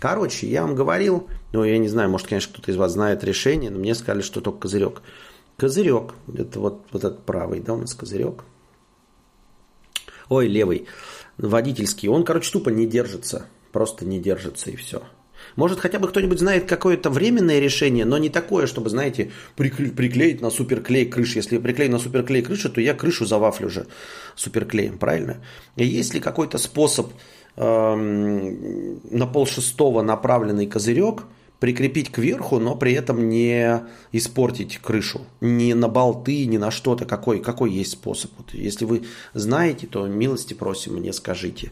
[0.00, 3.70] Короче, я вам говорил, ну, я не знаю, может, конечно, кто-то из вас знает решение,
[3.70, 5.02] но мне сказали, что только козырек.
[5.56, 8.42] Козырек, это вот, вот этот правый, да, у нас козырек.
[10.28, 10.88] Ой, левый,
[11.38, 12.08] водительский.
[12.08, 13.46] Он, короче, тупо не держится.
[13.70, 15.04] Просто не держится и все.
[15.54, 20.40] Может, хотя бы кто-нибудь знает какое-то временное решение, но не такое, чтобы, знаете, прикле- приклеить
[20.40, 21.36] на суперклей крышу.
[21.36, 23.86] Если я приклею на суперклей крышу, то я крышу завафлю же
[24.34, 25.44] суперклеем, правильно?
[25.76, 27.12] И есть ли какой-то способ
[27.60, 31.24] на полшестого направленный козырек–
[31.60, 33.82] прикрепить кверху, но при этом не
[34.12, 35.20] испортить крышу.
[35.40, 37.04] Ни на болты, ни на что-то.
[37.04, 38.32] Какой, какой есть способ?
[38.38, 39.04] Вот, если вы
[39.34, 41.70] знаете, то милости просим, мне скажите.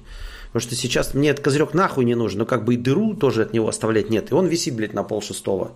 [0.48, 3.42] Потому что сейчас мне этот козырек нахуй не нужен, но как бы и дыру тоже
[3.42, 4.30] от него оставлять нет.
[4.30, 5.72] И он висит, блядь, на пол шестого.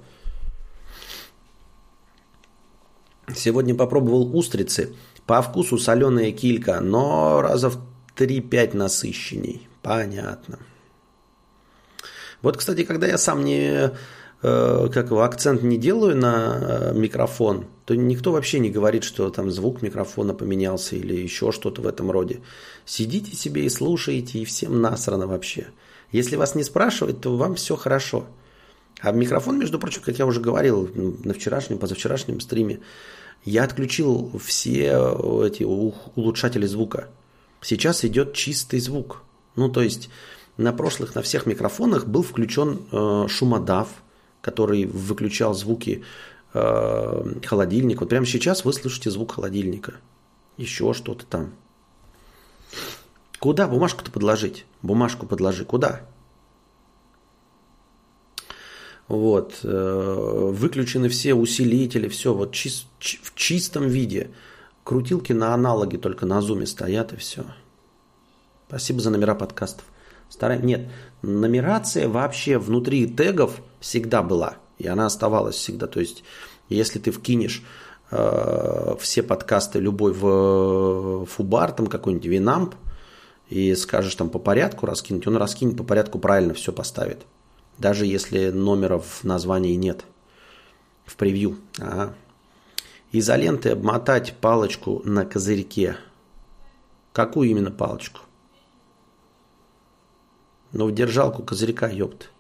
[3.35, 4.95] Сегодня попробовал устрицы.
[5.27, 7.79] По вкусу соленая килька, но раза в
[8.17, 9.69] 3-5 насыщенней.
[9.83, 10.59] Понятно.
[12.41, 13.91] Вот, кстати, когда я сам не
[14.43, 19.30] э, как его, акцент не делаю на э, микрофон, то никто вообще не говорит, что
[19.30, 22.41] там звук микрофона поменялся или еще что-то в этом роде.
[22.85, 25.68] Сидите себе и слушаете, и всем насрано вообще.
[26.11, 28.26] Если вас не спрашивать, то вам все хорошо.
[29.01, 32.80] А микрофон, между прочим, как я уже говорил на вчерашнем, позавчерашнем стриме,
[33.45, 34.91] я отключил все
[35.45, 37.09] эти улучшатели звука.
[37.61, 39.22] Сейчас идет чистый звук.
[39.57, 40.09] Ну, то есть
[40.57, 43.88] на прошлых, на всех микрофонах был включен э, шумодав,
[44.40, 46.05] который выключал звуки
[46.55, 48.00] э, холодильника.
[48.00, 49.94] Вот прямо сейчас вы слышите звук холодильника.
[50.57, 51.55] Еще что-то там.
[53.38, 54.66] Куда бумажку-то подложить?
[54.82, 55.64] Бумажку подложи.
[55.64, 56.03] Куда?
[59.09, 59.61] Вот.
[59.62, 64.30] Э, выключены все усилители, все вот чис, чи, в чистом виде.
[64.84, 67.44] Крутилки на аналоге только на зуме стоят и все.
[68.73, 69.85] Спасибо за номера подкастов.
[70.31, 70.64] Стараем...
[70.64, 70.89] Нет,
[71.20, 74.55] нумерация вообще внутри тегов всегда была.
[74.79, 75.87] И она оставалась всегда.
[75.87, 76.25] То есть,
[76.70, 77.62] если ты вкинешь
[78.11, 82.75] э, все подкасты любой в фубар, там какой-нибудь Винамп,
[83.51, 87.27] и скажешь там по порядку раскинуть, он раскинет по порядку правильно все поставит.
[87.77, 90.07] Даже если номеров в названии нет.
[91.05, 91.59] В превью.
[91.79, 92.14] Ага.
[93.12, 95.99] Изолентой обмотать палочку на козырьке.
[97.12, 98.20] Какую именно палочку?
[100.73, 102.31] Но в держалку козырька, ёпт.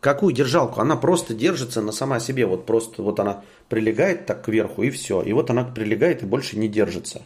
[0.00, 0.80] Какую держалку?
[0.80, 2.46] Она просто держится на сама себе.
[2.46, 5.22] Вот просто вот она прилегает так кверху и все.
[5.22, 7.22] И вот она прилегает и больше не держится.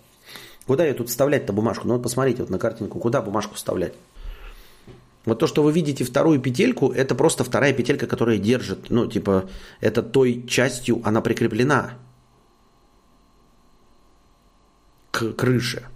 [0.66, 1.88] Куда ее тут вставлять-то бумажку?
[1.88, 3.94] Ну вот посмотрите вот на картинку, куда бумажку вставлять?
[5.24, 8.90] Вот то, что вы видите вторую петельку, это просто вторая петелька, которая держит.
[8.90, 9.48] Ну, типа,
[9.80, 11.94] это той частью она прикреплена
[15.10, 15.88] к крыше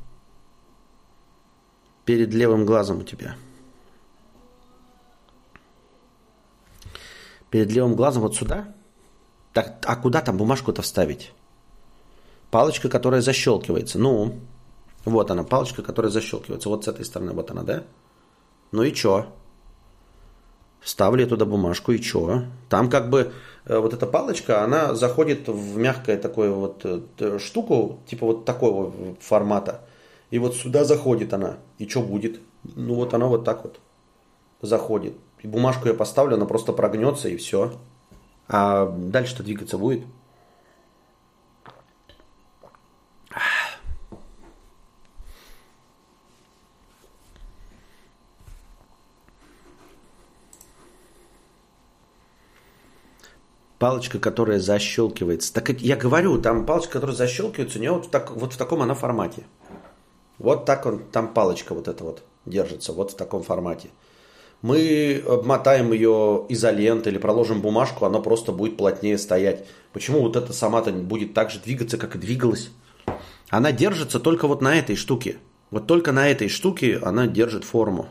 [2.04, 3.36] перед левым глазом у тебя.
[7.50, 8.74] Перед левым глазом вот сюда?
[9.52, 11.32] Так, а куда там бумажку-то вставить?
[12.50, 13.98] Палочка, которая защелкивается.
[13.98, 14.34] Ну,
[15.04, 16.68] вот она, палочка, которая защелкивается.
[16.68, 17.84] Вот с этой стороны, вот она, да?
[18.72, 19.26] Ну и чё?
[20.80, 22.44] Вставили туда бумажку, и чё?
[22.68, 23.32] Там как бы
[23.66, 28.92] э, вот эта палочка, она заходит в мягкое такое вот э, штуку, типа вот такого
[29.20, 29.82] формата.
[30.32, 31.58] И вот сюда заходит она.
[31.76, 32.40] И что будет?
[32.64, 33.78] Ну вот она вот так вот
[34.62, 35.12] заходит.
[35.42, 37.74] И бумажку я поставлю, она просто прогнется и все.
[38.48, 40.06] А дальше-то двигаться будет.
[53.78, 55.52] Палочка, которая защелкивается.
[55.52, 58.80] Так я говорю, там палочка, которая защелкивается, у нее вот в, так, вот в таком
[58.80, 59.42] она формате.
[60.42, 63.90] Вот так он, там палочка вот эта вот держится, вот в таком формате.
[64.60, 69.64] Мы обмотаем ее изолентой или проложим бумажку, она просто будет плотнее стоять.
[69.92, 72.70] Почему вот эта сама-то будет так же двигаться, как и двигалась?
[73.50, 75.38] Она держится только вот на этой штуке.
[75.70, 78.08] Вот только на этой штуке она держит форму.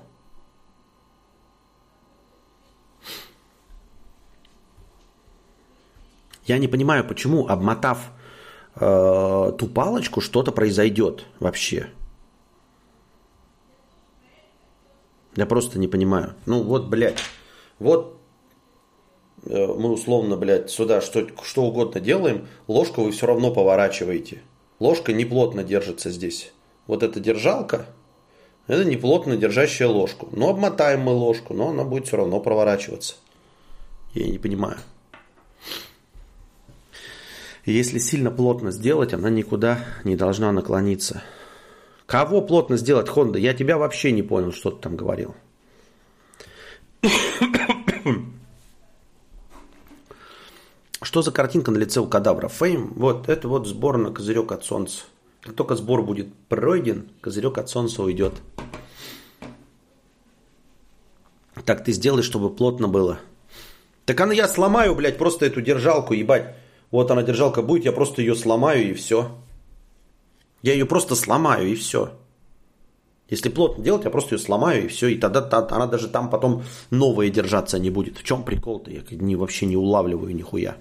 [6.46, 8.12] Я не понимаю, почему, обмотав
[8.76, 11.90] э, ту палочку, что-то произойдет вообще.
[15.36, 16.34] Я просто не понимаю.
[16.46, 17.20] Ну вот, блядь,
[17.80, 18.18] вот
[19.46, 24.42] э, мы условно, блядь, сюда что, что угодно делаем, ложку вы все равно поворачиваете.
[24.80, 26.52] Ложка не плотно держится здесь.
[26.88, 27.86] Вот эта держалка,
[28.68, 30.30] это не плотно держащая ложку.
[30.32, 33.16] Но обмотаем мы ложку, но она будет все равно проворачиваться.
[34.14, 34.78] Я не понимаю.
[37.66, 41.22] Если сильно плотно сделать, она никуда не должна наклониться.
[42.12, 43.40] Кого плотно сделать, Хонда?
[43.40, 45.34] Я тебя вообще не понял, что ты там говорил.
[51.02, 52.50] Что за картинка на лице у кадавра?
[52.50, 55.04] Фейм, вот, это вот сбор на козырек от солнца.
[55.40, 58.34] Как только сбор будет пройден, козырек от солнца уйдет.
[61.64, 63.22] Так ты сделай, чтобы плотно было.
[64.04, 66.58] Так она я сломаю, блядь, просто эту держалку, ебать.
[66.92, 69.32] Вот она держалка будет, я просто ее сломаю и все.
[70.62, 72.12] Я ее просто сломаю и все.
[73.30, 75.08] Если плотно делать, я просто ее сломаю и все.
[75.08, 78.18] И тогда она даже там потом новая держаться не будет.
[78.18, 78.92] В чем прикол-то?
[78.92, 80.76] Я не, вообще не улавливаю нихуя.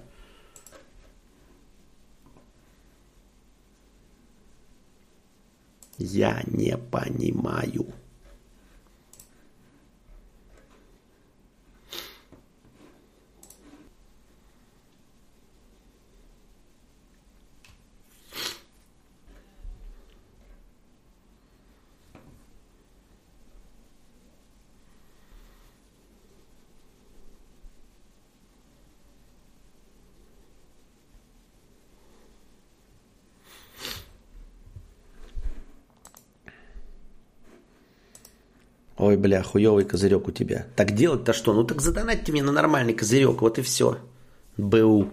[5.97, 7.85] Я не понимаю.
[39.11, 40.67] Ой, бля, хуёвый козырек у тебя.
[40.77, 41.53] Так делать-то что?
[41.53, 43.97] Ну так задонатьте мне на нормальный козырек, вот и все.
[44.55, 45.09] БУ.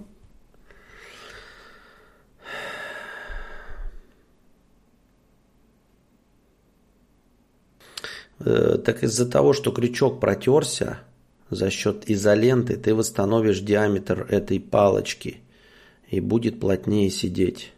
[8.38, 11.00] Э, так из-за того, что крючок протерся
[11.50, 15.38] за счет изоленты, ты восстановишь диаметр этой палочки
[16.08, 17.72] и будет плотнее сидеть.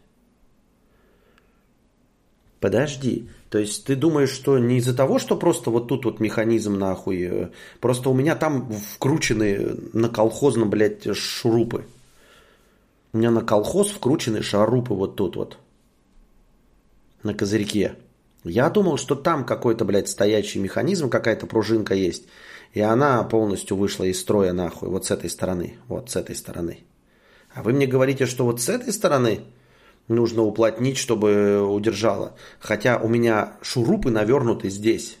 [2.61, 6.77] Подожди, то есть ты думаешь, что не из-за того, что просто вот тут вот механизм
[6.77, 7.49] нахуй, э,
[7.79, 11.85] просто у меня там вкручены на колхозном, блядь, шурупы.
[13.13, 15.57] У меня на колхоз вкручены шарупы вот тут вот.
[17.23, 17.95] На козырьке.
[18.43, 22.27] Я думал, что там какой-то, блядь, стоящий механизм, какая-то пружинка есть.
[22.73, 24.87] И она полностью вышла из строя нахуй.
[24.87, 25.77] Вот с этой стороны.
[25.87, 26.81] Вот с этой стороны.
[27.55, 29.41] А вы мне говорите, что вот с этой стороны
[30.07, 32.35] нужно уплотнить, чтобы удержало.
[32.59, 35.17] Хотя у меня шурупы навернуты здесь.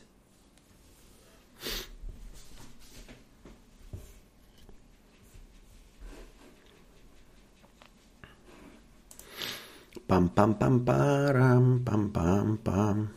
[10.11, 13.07] Пам-пам-пам-парам, пам-пам-пам.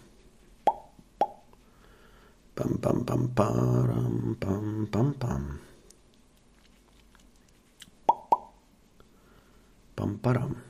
[2.54, 5.42] Пам-пам-пам-парам, пам-пам-пам.
[9.96, 10.63] Пам-парам.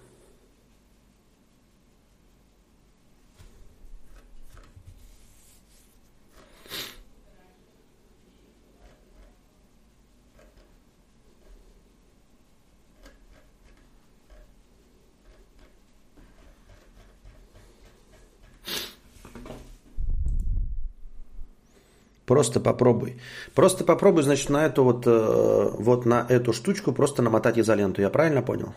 [22.26, 23.20] Просто попробуй.
[23.54, 28.00] Просто попробуй, значит, на эту вот, э, вот на эту штучку просто намотать изоленту.
[28.00, 28.74] Я правильно понял?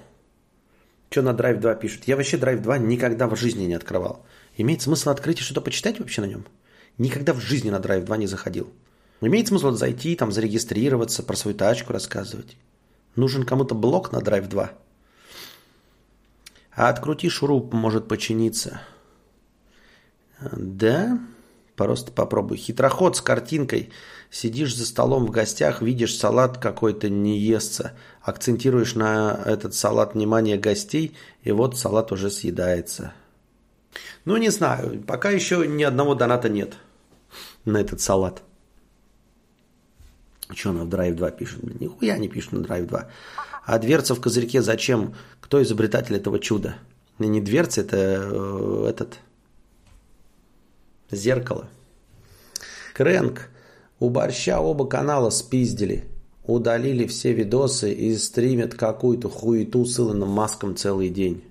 [1.09, 2.03] Что на Drive 2 пишут?
[2.05, 4.25] Я вообще Drive 2 никогда в жизни не открывал.
[4.57, 6.45] Имеет смысл открыть и что-то почитать вообще на нем?
[6.97, 8.69] Никогда в жизни на Drive 2 не заходил.
[9.21, 12.57] Имеет смысл зайти, там зарегистрироваться, про свою тачку рассказывать.
[13.15, 14.71] Нужен кому-то блок на Drive 2.
[16.75, 18.81] А открути шуруп может починиться.
[20.51, 21.19] Да?
[21.77, 22.57] Просто попробуй.
[22.57, 23.91] Хитроход с картинкой.
[24.31, 27.93] Сидишь за столом в гостях, видишь салат какой-то не естся.
[28.23, 33.13] Акцентируешь на этот салат внимание гостей, и вот салат уже съедается.
[34.25, 35.03] Ну, не знаю.
[35.03, 36.73] Пока еще ни одного доната нет
[37.63, 38.41] на этот салат.
[40.49, 41.59] Что она в Drive 2 пишет?
[41.61, 43.07] Блин, нихуя не пишет на Drive 2.
[43.65, 45.13] А дверца в козырьке зачем?
[45.41, 46.77] Кто изобретатель этого чуда?
[47.19, 49.19] Не дверца, это э, этот
[51.11, 51.69] Зеркало.
[52.93, 53.49] Крэнк.
[53.99, 56.05] У Борща оба канала спиздили.
[56.45, 61.43] Удалили все видосы и стримят какую-то хуету с Илоном Маском целый день.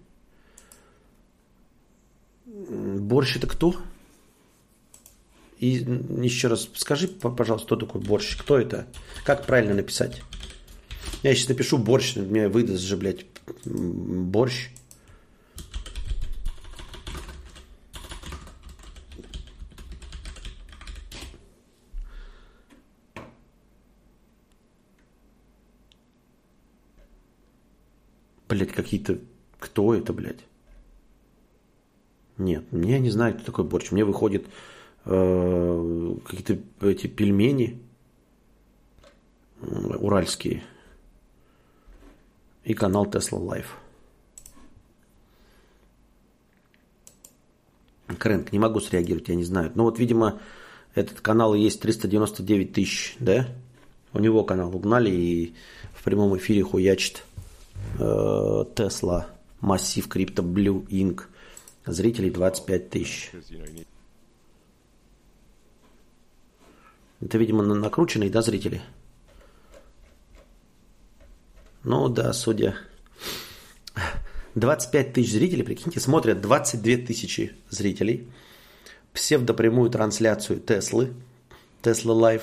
[2.45, 3.77] Борщ это кто?
[5.59, 5.69] И
[6.21, 8.37] еще раз скажи, пожалуйста, кто такой борщ?
[8.37, 8.87] Кто это?
[9.25, 10.23] Как правильно написать?
[11.23, 13.27] Я сейчас напишу борщ, мне выдаст же, блядь,
[13.65, 14.71] борщ.
[28.57, 29.19] Блять, какие-то...
[29.59, 30.41] Кто это, блядь?
[32.39, 33.91] Нет, я не знаю, кто такой борщ.
[33.91, 34.47] Мне выходит
[35.05, 37.83] э, какие-то эти пельмени
[39.61, 40.63] уральские
[42.65, 43.67] и канал Tesla Life.
[48.19, 49.71] Крэнк, не могу среагировать, я не знаю.
[49.75, 50.41] Ну вот, видимо,
[50.95, 53.49] этот канал есть 399 тысяч, да?
[54.15, 55.55] У него канал угнали и
[55.93, 57.23] в прямом эфире хуячит
[58.75, 59.29] Тесла
[59.61, 61.23] массив крипто Blue Inc.
[61.87, 63.31] Зрителей 25 тысяч.
[67.21, 68.83] Это, видимо, накрученные, да, зрители?
[71.85, 72.77] Ну да, судя...
[74.55, 78.27] 25 тысяч зрителей, прикиньте, смотрят 22 тысячи зрителей.
[79.13, 81.13] Псевдопрямую трансляцию Теслы,
[81.83, 82.43] Tesla Live.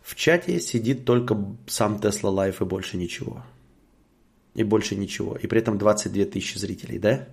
[0.00, 1.36] В чате сидит только
[1.66, 3.42] сам Tesla Live и больше ничего.
[4.54, 5.36] И больше ничего.
[5.36, 7.28] И при этом 22 тысячи зрителей, да?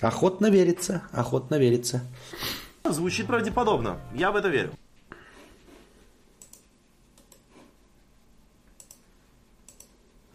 [0.00, 2.06] Охотно верится, охотно верится.
[2.84, 4.00] Звучит правдеподобно.
[4.14, 4.72] Я в это верю.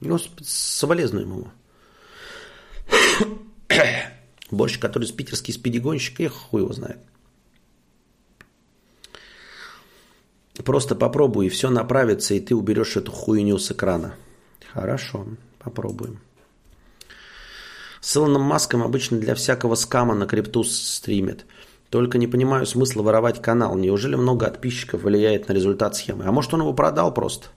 [0.02, 1.48] Господи, соболезную ему.
[4.50, 7.00] Борщ, который с питерский спидигонщик, я хуй его знает.
[10.64, 14.15] Просто попробуй, и все направится, и ты уберешь эту хуйню с экрана.
[14.73, 15.26] Хорошо,
[15.60, 16.19] попробуем.
[18.02, 21.45] С Илоном Маском обычно для всякого скама на крипту стримит.
[21.90, 23.76] Только не понимаю смысла воровать канал.
[23.76, 26.26] Неужели много подписчиков влияет на результат схемы?
[26.26, 27.48] А может он его продал просто?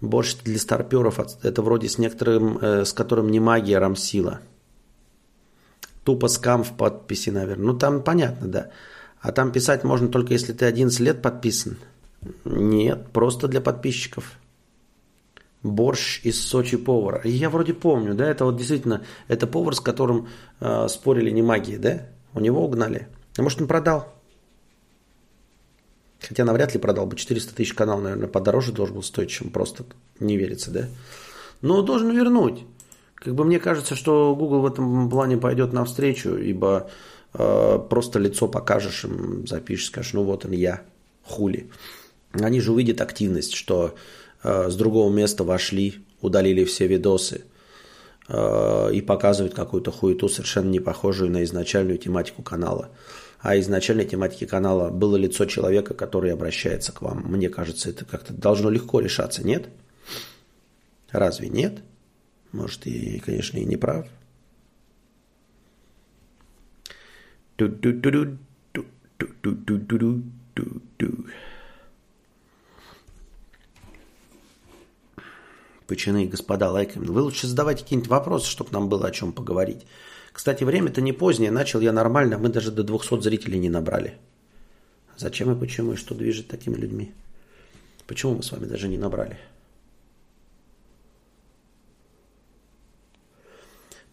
[0.00, 4.40] Борщ для старперов, это вроде с некоторым, э, с которым не магия рамсила.
[6.04, 7.66] Тупо скам в подписи, наверное.
[7.66, 8.70] Ну там понятно, да.
[9.20, 11.76] А там писать можно только если ты 11 лет подписан.
[12.44, 14.38] Нет, просто для подписчиков.
[15.62, 17.20] Борщ из Сочи повара.
[17.24, 20.28] Я вроде помню, да, это вот действительно, это повар, с которым
[20.60, 22.06] э, спорили не магии, да?
[22.32, 23.08] У него угнали.
[23.36, 24.08] А может он продал?
[26.26, 29.84] Хотя навряд ли продал бы 400 тысяч канал, наверное, подороже должен был стоить, чем просто
[30.18, 30.88] не верится, да?
[31.60, 32.64] Но должен вернуть.
[33.14, 36.90] Как бы мне кажется, что Google в этом плане пойдет навстречу, ибо
[37.32, 40.82] просто лицо покажешь им, запишешь, скажешь, ну вот он я,
[41.22, 41.70] хули.
[42.32, 43.94] Они же увидят активность, что
[44.42, 47.44] э, с другого места вошли, удалили все видосы
[48.28, 52.90] э, и показывают какую-то хуету, совершенно не похожую на изначальную тематику канала.
[53.40, 57.24] А изначальной тематике канала было лицо человека, который обращается к вам.
[57.26, 59.68] Мне кажется, это как-то должно легко решаться, нет?
[61.10, 61.78] Разве нет?
[62.52, 64.06] Может, и, конечно, и не прав.
[75.86, 77.06] Пучины и господа лайками.
[77.06, 79.86] Вы лучше задавайте какие-нибудь вопросы, чтобы нам было о чем поговорить.
[80.32, 81.50] Кстати, время-то не позднее.
[81.50, 84.16] Начал я нормально, а мы даже до 200 зрителей не набрали.
[85.16, 87.12] Зачем и почему, и что движет такими людьми?
[88.06, 89.38] Почему мы с вами даже не набрали?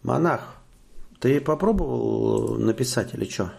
[0.02, 0.57] Монах,
[1.20, 3.52] ты попробовал написать или что?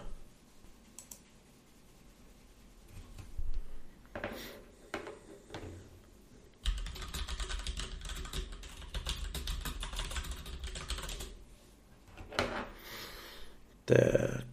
[13.86, 14.44] Так.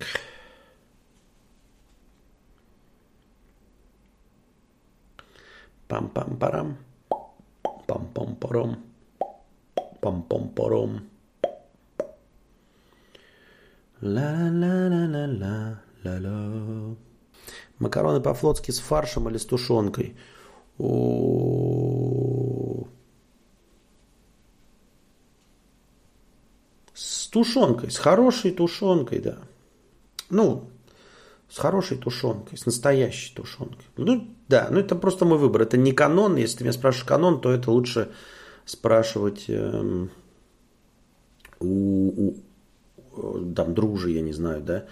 [5.88, 6.78] Пам-пам-парам.
[7.88, 8.84] Пам-пам-парам.
[10.02, 11.17] Пам-пам-парам.
[14.02, 16.96] Ла-ла-ла-ла-ла-ла.
[17.80, 20.18] Макароны по-флотски с фаршем или с тушенкой?
[20.78, 22.88] О
[26.94, 29.38] С тушенкой, с хорошей тушенкой, да.
[30.30, 30.70] Ну,
[31.50, 33.86] с хорошей тушенкой, с настоящей тушенкой.
[33.98, 35.62] Ну, да, ну это просто мой выбор.
[35.62, 36.38] Это не канон.
[36.38, 38.12] Если ты меня спрашиваешь канон, то это лучше
[38.66, 40.10] спрашивать эм,
[41.60, 42.34] у,
[43.56, 44.86] там, дружи, я не знаю, да,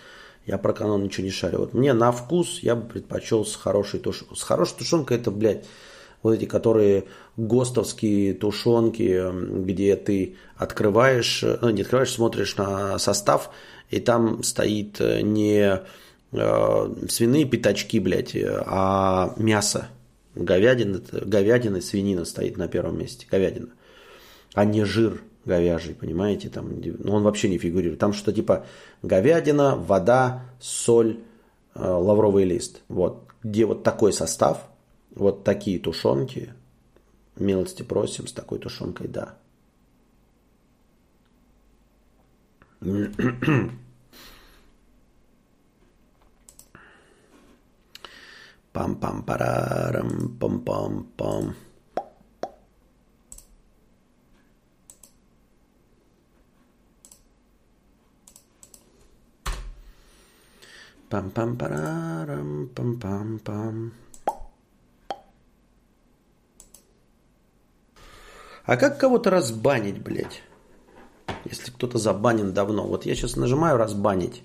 [0.45, 1.59] я про канон ничего не шарю.
[1.59, 4.37] Вот мне на вкус я бы предпочел с хорошей тушенкой.
[4.37, 5.65] С хорошей тушенкой это, блядь,
[6.21, 7.05] вот эти, которые
[7.37, 9.23] ГОСТовские тушенки,
[9.63, 13.51] где ты открываешь, ну, не открываешь, смотришь на состав,
[13.89, 15.81] и там стоит не
[16.31, 19.87] э, свиные пятачки, блядь, а мясо.
[20.35, 23.25] Говядина, говядина и свинина стоит на первом месте.
[23.29, 23.69] Говядина.
[24.53, 26.49] А не жир говяжий, понимаете?
[26.49, 27.99] Там, ну, он вообще не фигурирует.
[27.99, 28.65] Там что типа
[29.03, 31.19] говядина, вода, соль,
[31.75, 32.81] э, лавровый лист.
[32.87, 33.27] Вот.
[33.43, 34.67] Где вот такой состав,
[35.15, 36.53] вот такие тушенки,
[37.35, 39.35] милости просим, с такой тушенкой, да.
[48.73, 51.53] Пам-пам-парарам, пам-пам-пам.
[61.09, 63.91] Пам-пам-парарам, пам-пам-пам.
[68.65, 70.41] А как кого-то разбанить, блядь?
[71.45, 72.87] Если кто-то забанен давно.
[72.87, 74.43] Вот я сейчас нажимаю разбанить.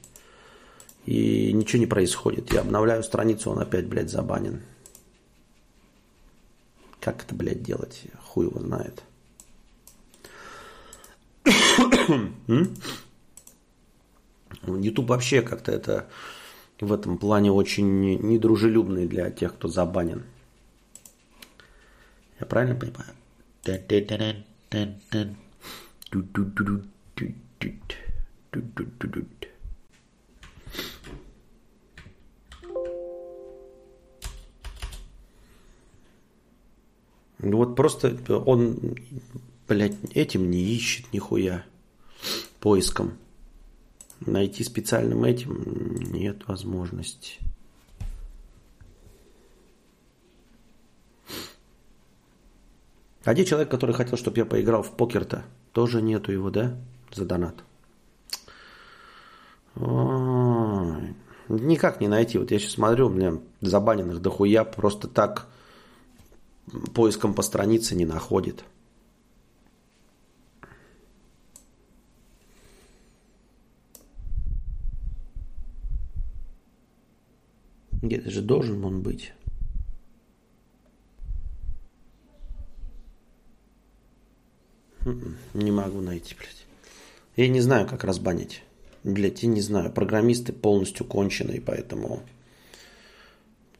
[1.07, 2.53] И ничего не происходит.
[2.53, 4.63] Я обновляю страницу, он опять, блядь, забанен.
[7.01, 8.03] Как это, блядь, делать?
[8.23, 9.03] Хуй его знает.
[14.67, 16.09] YouTube вообще как-то это
[16.81, 20.25] в этом плане очень недружелюбный для тех, кто забанен.
[22.39, 23.11] Я правильно понимаю?
[37.43, 38.97] Ну вот просто он,
[39.69, 41.65] блядь, этим не ищет нихуя.
[42.61, 43.17] Поиском.
[44.27, 47.39] Найти специальным этим нет возможности.
[53.25, 55.45] А где человек, который хотел, чтобы я поиграл в покер-то?
[55.73, 56.77] Тоже нету его, да?
[57.13, 57.55] За донат.
[59.77, 61.15] Ой,
[61.49, 62.39] никак не найти.
[62.39, 65.49] Вот я сейчас смотрю, у меня забаненных дохуя просто так
[66.95, 68.65] поиском по странице не находит.
[78.03, 79.33] Где-то же должен он быть.
[85.05, 86.67] М-м, не могу найти, блядь.
[87.37, 88.63] Я не знаю, как разбанить.
[89.05, 89.91] Блядь, я не знаю.
[89.93, 92.23] Программисты полностью конченые, поэтому...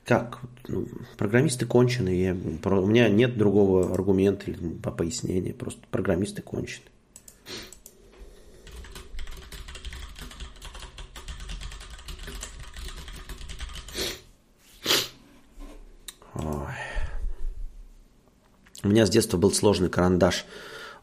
[0.05, 0.41] Как?
[0.67, 0.89] Ну,
[1.19, 2.23] программисты конченые.
[2.23, 2.33] Я...
[2.35, 5.53] У меня нет другого аргумента или по пояснения.
[5.53, 6.90] Просто программисты конченые.
[18.91, 20.45] Меня с детства был сложный карандаш.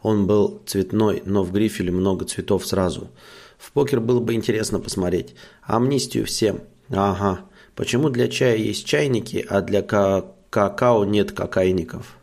[0.02, 3.10] Он был цветной, но в грифеле много цветов сразу.
[3.58, 5.36] В покер было бы интересно посмотреть.
[5.64, 6.62] Амнистию всем.
[6.90, 7.42] Ага.
[7.76, 12.16] Почему для чая есть чайники, а для ка- какао нет какайников?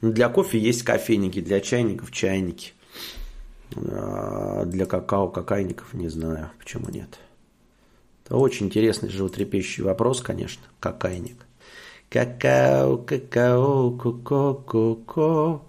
[0.00, 2.72] Для кофе есть кофейники, для чайников чайники.
[3.76, 7.18] А для какао какайников не знаю, почему нет.
[8.24, 11.46] Это очень интересный животрепещущий вопрос, конечно, какайник.
[12.14, 15.62] Какао, какао, ко-ко, ко-ко.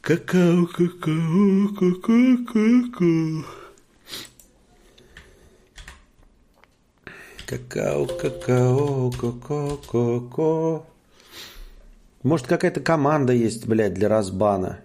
[0.00, 3.44] Какао, какао, ко-ко, ко-ко.
[7.46, 10.86] Какао, какао, ко-ко, ко-ко.
[12.22, 14.78] Может, какая-то команда есть, блядь, для разбана?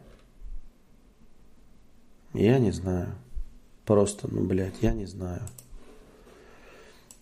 [2.33, 3.13] Я не знаю.
[3.85, 5.43] Просто, ну, блядь, я не знаю.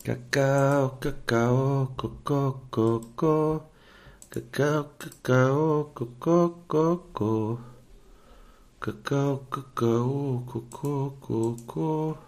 [0.04, 3.62] Какао, какао, ко-ко, ко-ко.
[4.30, 7.58] Какао, какао, ко-ко, ко-ко.
[8.80, 12.18] Какао, какао, ко-ко, ко-ко.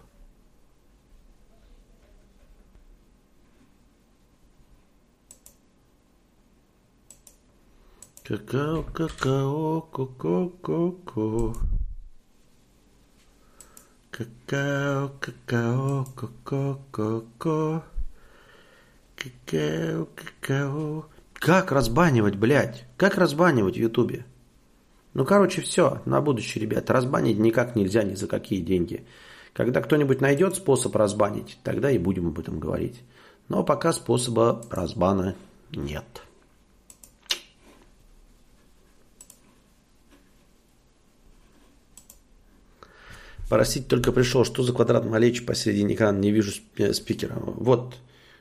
[8.23, 11.55] Какао, какао, ко-ко, ко-ко.
[14.17, 17.83] Какао, какао, ко-ко, ко-ко.
[19.17, 21.07] Какао, какао.
[21.33, 22.85] Как разбанивать, блядь?
[22.97, 24.25] Как разбанивать в Ютубе?
[25.15, 26.01] Ну, короче, все.
[26.05, 26.91] На будущее, ребят.
[26.91, 29.05] Разбанить никак нельзя ни за какие деньги.
[29.53, 33.03] Когда кто-нибудь найдет способ разбанить, тогда и будем об этом говорить.
[33.49, 35.35] Но пока способа разбана
[35.73, 36.23] нет.
[43.55, 44.45] Простите, только пришел.
[44.45, 46.19] Что за квадрат малечь посередине экрана?
[46.19, 47.37] Не вижу э, спикера.
[47.37, 47.95] Вот.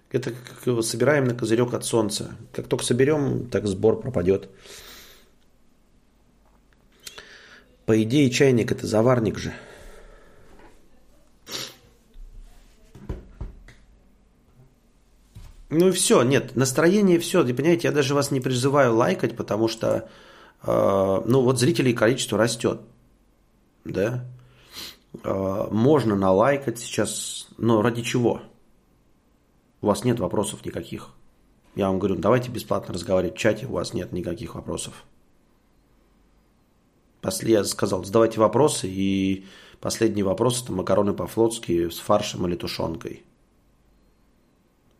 [0.09, 2.35] Это как собираем на козырек от солнца.
[2.51, 4.49] Как только соберем, так сбор пропадет.
[7.85, 9.53] По идее, чайник это заварник же.
[15.69, 19.67] Ну и все, нет, настроение все, вы понимаете, я даже вас не призываю лайкать, потому
[19.67, 20.09] что,
[20.63, 22.81] э, ну вот зрителей количество растет,
[23.85, 24.25] да,
[25.23, 28.41] можно налайкать сейчас, но ради чего?
[29.81, 31.09] У вас нет вопросов никаких.
[31.75, 35.03] Я вам говорю, давайте бесплатно разговаривать в чате, у вас нет никаких вопросов.
[37.21, 39.45] После я сказал, задавайте вопросы, и
[39.79, 43.23] последний вопрос это макароны по-флотски с фаршем или тушенкой.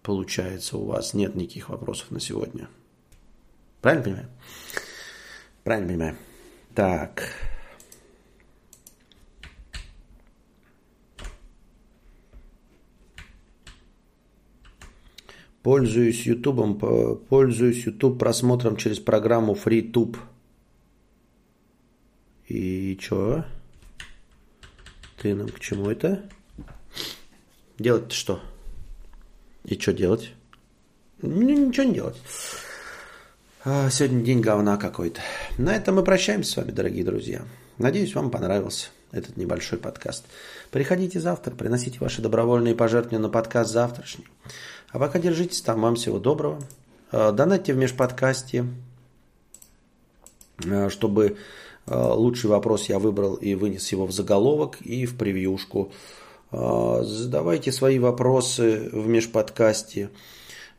[0.02, 2.68] Получается, у вас нет никаких вопросов на сегодня.
[3.82, 4.30] Правильно понимаю?
[5.64, 6.18] Правильно понимаю.
[6.74, 7.53] Так.
[15.64, 16.78] Пользуюсь Ютубом,
[17.30, 20.18] пользуюсь YouTube просмотром через программу FreeTube.
[22.48, 23.46] И чё?
[25.22, 26.30] Ты нам к чему это?
[27.80, 28.42] Делать-то что?
[29.64, 30.34] И что делать?
[31.22, 32.18] Ничего не делать.
[33.64, 35.22] А, сегодня день говна какой-то.
[35.58, 37.44] На этом мы прощаемся с вами, дорогие друзья.
[37.78, 40.26] Надеюсь, вам понравился этот небольшой подкаст.
[40.74, 44.26] Приходите завтра, приносите ваши добровольные пожертвования на подкаст завтрашний.
[44.90, 45.80] А пока держитесь там.
[45.82, 46.60] Вам всего доброго.
[47.12, 48.66] А, донатьте в межподкасте,
[50.66, 51.38] а, чтобы
[51.86, 55.92] лучший вопрос я выбрал и вынес его в заголовок и в превьюшку.
[56.52, 60.10] Задавайте свои вопросы в межподкасте.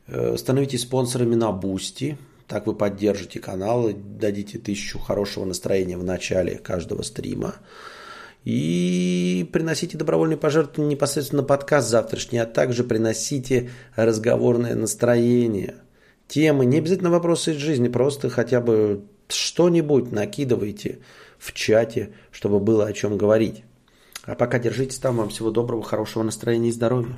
[0.07, 2.17] Э, становитесь спонсорами на Boosty.
[2.47, 7.55] Так вы поддержите канал и дадите тысячу хорошего настроения в начале каждого стрима.
[8.45, 15.75] И приносите добровольные пожертвования непосредственно на подкаст завтрашний, а также приносите разговорное настроение.
[16.27, 20.99] Темы, не обязательно вопросы из жизни, просто хотя бы что-нибудь накидывайте
[21.39, 23.63] в чате, чтобы было о чем говорить.
[24.23, 25.17] А пока держитесь там.
[25.17, 27.15] Вам всего доброго, хорошего настроения и здоровья.